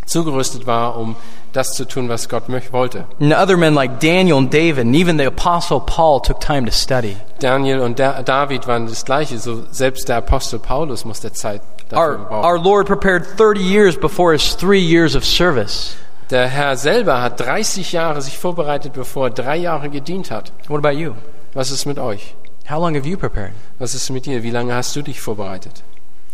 zugerüstet 0.06 0.66
war, 0.66 0.96
um 0.96 1.14
das 1.52 1.72
zu 1.74 1.84
tun, 1.84 2.08
was 2.08 2.28
Gott 2.28 2.48
wollte. 2.72 3.04
And 3.20 3.32
other 3.32 3.56
men 3.56 3.74
like 3.74 4.00
Daniel 4.00 4.38
and 4.38 4.52
David, 4.52 4.86
and 4.86 4.96
even 4.96 5.18
the 5.18 5.26
apostle 5.26 5.80
Paul 5.80 6.20
took 6.20 6.40
time 6.40 6.66
to 6.66 6.72
study. 6.72 7.16
Daniel 7.38 7.80
und 7.80 8.00
da 8.00 8.22
David 8.22 8.66
waren 8.66 8.86
das 8.86 9.04
Gleiche. 9.04 9.38
So 9.38 9.62
selbst 9.70 10.08
der 10.08 10.16
Apostel 10.16 10.58
Paulus 10.58 11.04
musste 11.04 11.32
Zeit 11.32 11.62
Our, 11.92 12.30
our 12.30 12.58
Lord 12.58 12.86
prepared 12.86 13.26
30 13.26 13.60
years 13.60 13.96
before 13.96 14.32
his 14.32 14.54
three 14.54 14.80
years 14.80 15.14
of 15.14 15.24
service. 15.24 15.96
Der 16.30 16.46
Herr 16.48 16.76
selber 16.76 17.22
hat 17.22 17.40
30 17.40 17.92
Jahre 17.92 18.20
sich 18.20 18.36
vorbereitet, 18.36 18.92
bevor 18.92 19.28
er 19.28 19.30
drei 19.30 19.56
Jahre 19.56 19.88
gedient 19.88 20.30
hat. 20.30 20.52
What 20.68 20.78
about 20.84 20.98
you? 20.98 21.14
Was 21.54 21.70
ist 21.70 21.86
mit 21.86 21.98
euch? 21.98 22.34
How 22.68 22.78
long 22.78 22.94
have 22.96 23.06
you 23.08 23.16
prepared? 23.16 23.52
Was 23.78 23.94
ist 23.94 24.10
mit 24.10 24.26
dir? 24.26 24.42
Wie 24.42 24.50
lange 24.50 24.74
hast 24.74 24.94
du 24.94 25.00
dich 25.02 25.20
vorbereitet? 25.22 25.82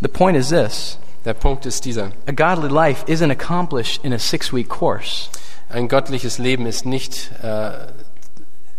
The 0.01 0.09
point 0.09 0.37
is 0.37 0.49
this 0.49 0.99
Der 1.25 1.35
Punkt 1.35 1.64
ist 1.64 1.85
dieser. 1.85 2.11
a 2.27 2.33
godly 2.33 2.69
life 2.69 3.05
isn't 3.07 3.31
accomplished 3.31 4.05
in 4.05 4.12
a 4.12 4.19
six 4.19 4.53
week 4.53 4.69
course. 4.69 5.29
Ein 5.69 5.88
göttliches 5.88 6.38
Leben 6.38 6.67
ist 6.67 6.85
nicht, 6.85 7.31
äh, 7.43 7.71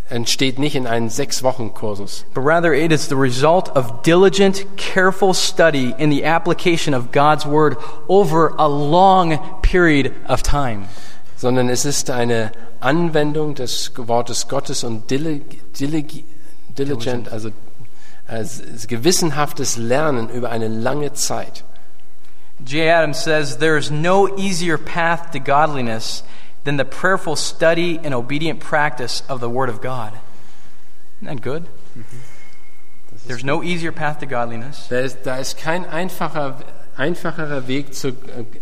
entsteht 0.09 0.59
nicht 0.59 0.75
in 0.75 0.85
einem 0.85 1.09
Sechs-Wochen-Kursus, 1.09 2.25
but 2.33 2.43
rather 2.43 2.73
it 2.73 2.91
is 2.91 3.07
the 3.07 3.15
result 3.15 3.69
of 3.75 4.03
diligent, 4.03 4.65
careful 4.77 5.33
study 5.33 5.95
in 5.97 6.09
the 6.11 6.23
application 6.23 6.93
of 6.93 7.11
God's 7.11 7.45
Word 7.45 7.77
over 8.07 8.53
a 8.57 8.67
long 8.67 9.39
period 9.61 10.11
of 10.27 10.43
time. 10.43 10.87
sondern 11.37 11.69
es 11.69 11.83
ist 11.85 12.09
eine 12.09 12.51
Anwendung 12.79 13.55
des 13.55 13.91
Wortes 13.97 14.47
Gottes 14.47 14.83
und 14.83 15.11
dili- 15.11 15.41
dili- 15.75 16.23
diligent, 16.77 17.29
also 17.31 17.49
als 18.27 18.87
gewissenhaftes 18.87 19.75
Lernen 19.77 20.29
über 20.29 20.49
eine 20.49 20.67
lange 20.67 21.13
Zeit. 21.13 21.63
J. 22.65 22.87
Adams 22.89 23.21
says 23.21 23.57
there 23.57 23.77
is 23.77 23.91
no 23.91 24.29
easier 24.37 24.77
path 24.77 25.31
to 25.31 25.39
godliness 25.39 26.23
than 26.65 26.77
the 26.77 26.85
prayerful 26.85 27.35
study 27.37 27.99
and 28.03 28.13
obedient 28.13 28.59
practice 28.59 29.23
of 29.29 29.39
the 29.39 29.49
Word 29.49 29.69
of 29.69 29.81
God. 29.81 30.13
Isn't 31.21 31.27
that 31.27 31.41
good? 31.41 31.67
Mhm. 31.97 32.03
There's 33.27 33.43
no 33.43 33.63
easier 33.63 33.91
path 33.91 34.19
to 34.19 34.25
godliness 34.27 34.87
Da 34.89 34.99
ist, 34.99 35.23
da 35.23 35.37
ist 35.37 35.57
kein 35.57 35.85
einfacher, 35.85 36.57
einfacherer 36.97 37.67
Weg 37.67 37.95
zur, 37.95 38.11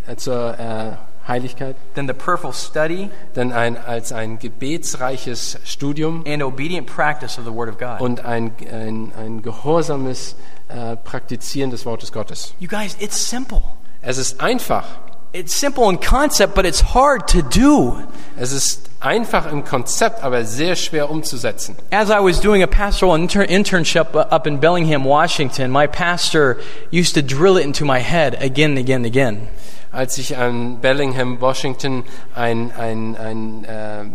äh, 0.07 0.15
zur 0.15 0.57
äh, 0.57 0.91
Heiligkeit, 1.27 1.75
than 1.95 2.07
the 2.07 2.13
prayerful 2.13 2.53
study 2.53 3.09
denn 3.35 3.51
ein, 3.51 3.77
als 3.77 4.11
ein 4.11 4.39
gebetsreiches 4.39 5.57
Studium 5.65 6.23
and 6.27 6.43
obedient 6.43 6.85
practice 6.87 7.37
of 7.37 7.45
the 7.45 7.51
Word 7.51 7.69
of 7.69 7.77
God. 7.77 8.01
und 8.01 8.23
ein, 8.23 8.51
ein, 8.71 9.11
ein 9.17 9.41
gehorsames 9.41 10.35
äh, 10.67 10.95
Praktizieren 10.97 11.71
des 11.71 11.85
Wortes 11.85 12.11
Gottes. 12.11 12.53
You 12.59 12.67
guys, 12.67 12.95
it's 12.99 13.29
simple. 13.29 13.63
Es 14.01 14.17
ist 14.17 14.41
einfach. 14.41 14.85
It's 15.34 15.52
simple 15.52 15.89
in 15.89 15.98
concept, 15.98 16.54
but 16.54 16.63
it's 16.63 16.93
hard 16.93 17.28
to 17.30 17.41
do. 17.41 17.98
Es 18.38 18.52
ist 18.52 18.88
einfach 19.00 19.52
im 19.52 19.65
Konzept, 19.65 20.24
aber 20.24 20.46
sehr 20.46 20.76
schwer 20.76 21.10
umzusetzen. 21.10 21.76
As 21.89 22.10
I 22.10 22.19
was 22.19 22.39
doing 22.39 22.62
a 22.62 22.67
pastoral 22.67 23.15
inter- 23.15 23.43
internship 23.43 24.15
up 24.15 24.46
in 24.46 24.60
Bellingham, 24.60 25.04
Washington, 25.04 25.72
my 25.72 25.88
pastor 25.88 26.58
used 26.91 27.15
to 27.15 27.24
drill 27.24 27.58
it 27.58 27.65
into 27.65 27.84
my 27.84 28.00
head 28.00 28.36
again 28.43 28.72
and 28.72 28.80
again 28.80 28.98
and 28.98 29.06
again. 29.08 29.48
Als 29.91 30.19
ich 30.19 30.38
an 30.38 30.78
Bellingham, 30.82 31.39
Washington 31.41 32.04
ein, 32.36 32.72
ein, 32.78 33.15
ein, 33.17 33.65
äh, 33.65 34.06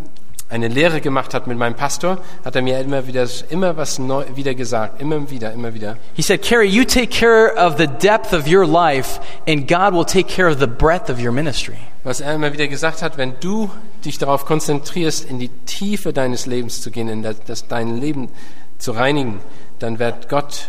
eine 0.51 0.69
Lehre 0.69 1.01
gemacht 1.01 1.35
hat 1.35 1.47
mit 1.47 1.59
meinem 1.59 1.75
Pastor, 1.75 2.19
hat 2.45 2.57
er 2.57 2.63
mir 2.63 2.81
immer 2.81 3.07
wieder 3.07 3.27
immer 3.51 3.77
was 3.77 3.99
neu, 3.99 4.25
wieder 4.35 4.55
gesagt, 4.55 5.01
immer 5.01 5.31
wieder, 5.31 5.53
immer 5.53 5.75
wieder. 5.75 5.97
He 6.15 6.23
said, 6.23 6.43
Carrie, 6.43 6.69
you 6.69 6.85
take 6.85 7.09
care 7.09 7.55
of 7.57 7.77
the 7.77 7.87
depth 7.87 8.33
of 8.33 8.47
your 8.47 8.67
life, 8.67 9.21
and 9.47 9.69
God 9.69 9.93
will 9.93 10.05
take 10.05 10.29
care 10.29 10.49
of 10.49 10.59
the 10.59 10.67
breadth 10.67 11.11
of 11.11 11.21
your 11.21 11.33
ministry. 11.33 11.77
Was 12.05 12.21
er 12.21 12.35
immer 12.35 12.53
wieder 12.53 12.69
gesagt 12.69 13.03
hat, 13.03 13.19
wenn 13.19 13.35
du 13.41 13.71
dich 14.05 14.19
darauf 14.19 14.47
konzentrierst, 14.47 15.29
in 15.29 15.39
die 15.39 15.51
Tiefe 15.67 16.13
deines 16.13 16.47
Lebens 16.47 16.81
zu 16.81 16.91
gehen, 16.91 17.09
in 17.09 17.23
das, 17.23 17.41
das 17.47 17.69
dein 17.69 17.99
Leben 17.99 18.31
zu 18.79 18.93
reinigen, 18.93 19.41
dann 19.79 19.99
wird 19.99 20.29
Gott 20.29 20.69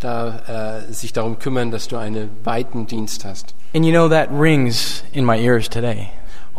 da, 0.00 0.80
äh, 0.88 0.92
sich 0.92 1.12
darum 1.12 1.38
kümmern, 1.38 1.70
dass 1.70 1.86
du 1.88 1.96
einen 1.96 2.30
weiten 2.42 2.86
Dienst 2.86 3.24
hast. 3.24 3.54
And 3.74 3.84
you 3.84 3.92
know, 3.92 4.08
that 4.08 4.28
rings 4.32 5.04
in 5.12 5.24
my 5.24 5.38
ears 5.38 5.68
today. 5.68 6.10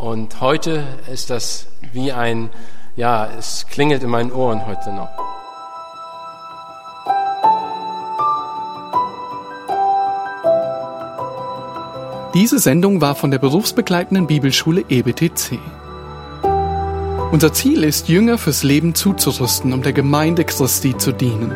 Und 0.02 0.42
heute 0.42 0.84
ist 1.14 1.30
das 1.30 1.68
wie 1.94 2.12
ein, 2.12 2.50
ja, 2.96 3.30
es 3.38 3.68
klingelt 3.70 4.02
in 4.02 4.10
meinen 4.10 4.32
Ohren 4.32 4.66
heute 4.66 4.92
noch. 4.92 5.10
Diese 12.34 12.58
Sendung 12.58 13.00
war 13.00 13.14
von 13.14 13.30
der 13.30 13.38
berufsbegleitenden 13.38 14.26
Bibelschule 14.26 14.86
EBTC. 14.90 15.60
Unser 17.32 17.54
Ziel 17.54 17.84
ist, 17.84 18.10
Jünger 18.10 18.40
fürs 18.40 18.64
Leben 18.64 18.96
zuzurüsten, 18.96 19.72
um 19.72 19.84
der 19.84 19.94
Gemeinde 19.94 20.46
Christi 20.46 20.98
zu 20.98 21.12
dienen. 21.12 21.52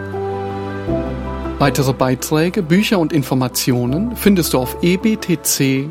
Weitere 1.58 1.94
Beiträge, 1.94 2.62
Bücher 2.62 3.00
und 3.00 3.12
Informationen 3.12 4.16
findest 4.16 4.54
du 4.54 4.60
auf 4.60 4.78
ebtc.org. 4.84 5.90